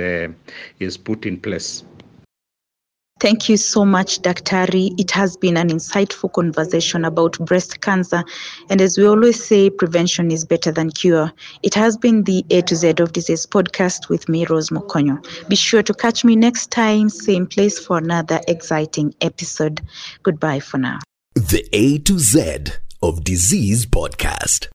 is 0.81 0.97
put 0.97 1.27
in 1.27 1.39
place. 1.41 1.85
Thank 3.25 3.49
you 3.49 3.57
so 3.57 3.87
much, 3.87 4.21
Daktari. 4.21 4.91
It 5.01 5.11
has 5.13 5.35
been 5.35 5.57
an 5.57 5.71
insightful 5.71 6.31
conversation 6.31 7.07
about 7.07 7.39
breast 7.39 7.81
cancer. 7.81 8.23
And 8.69 8.83
as 8.83 8.99
we 8.99 9.07
always 9.07 9.43
say, 9.43 9.71
prevention 9.71 10.31
is 10.31 10.45
better 10.45 10.71
than 10.71 10.91
cure. 10.91 11.33
It 11.63 11.73
has 11.73 11.97
been 11.97 12.25
the 12.25 12.45
A 12.51 12.61
to 12.61 12.77
Z 12.77 12.97
of 12.99 13.15
Disease 13.15 13.47
podcast 13.47 14.11
with 14.11 14.29
me, 14.29 14.45
Rose 14.45 14.69
Mukonyo. 14.69 15.25
Be 15.49 15.57
sure 15.57 15.83
to 15.83 15.95
catch 15.95 16.23
me 16.23 16.37
next 16.37 16.71
time, 16.71 17.09
same 17.09 17.47
place 17.47 17.79
for 17.79 17.97
another 17.97 18.43
exciting 18.47 19.15
episode. 19.23 19.81
Goodbye 20.23 20.61
for 20.61 20.77
now. 20.77 20.99
The 21.35 21.67
A 21.73 21.97
to 22.01 22.19
Z 22.19 22.75
of 23.01 23.25
Disease 23.25 23.87
podcast. 23.87 24.69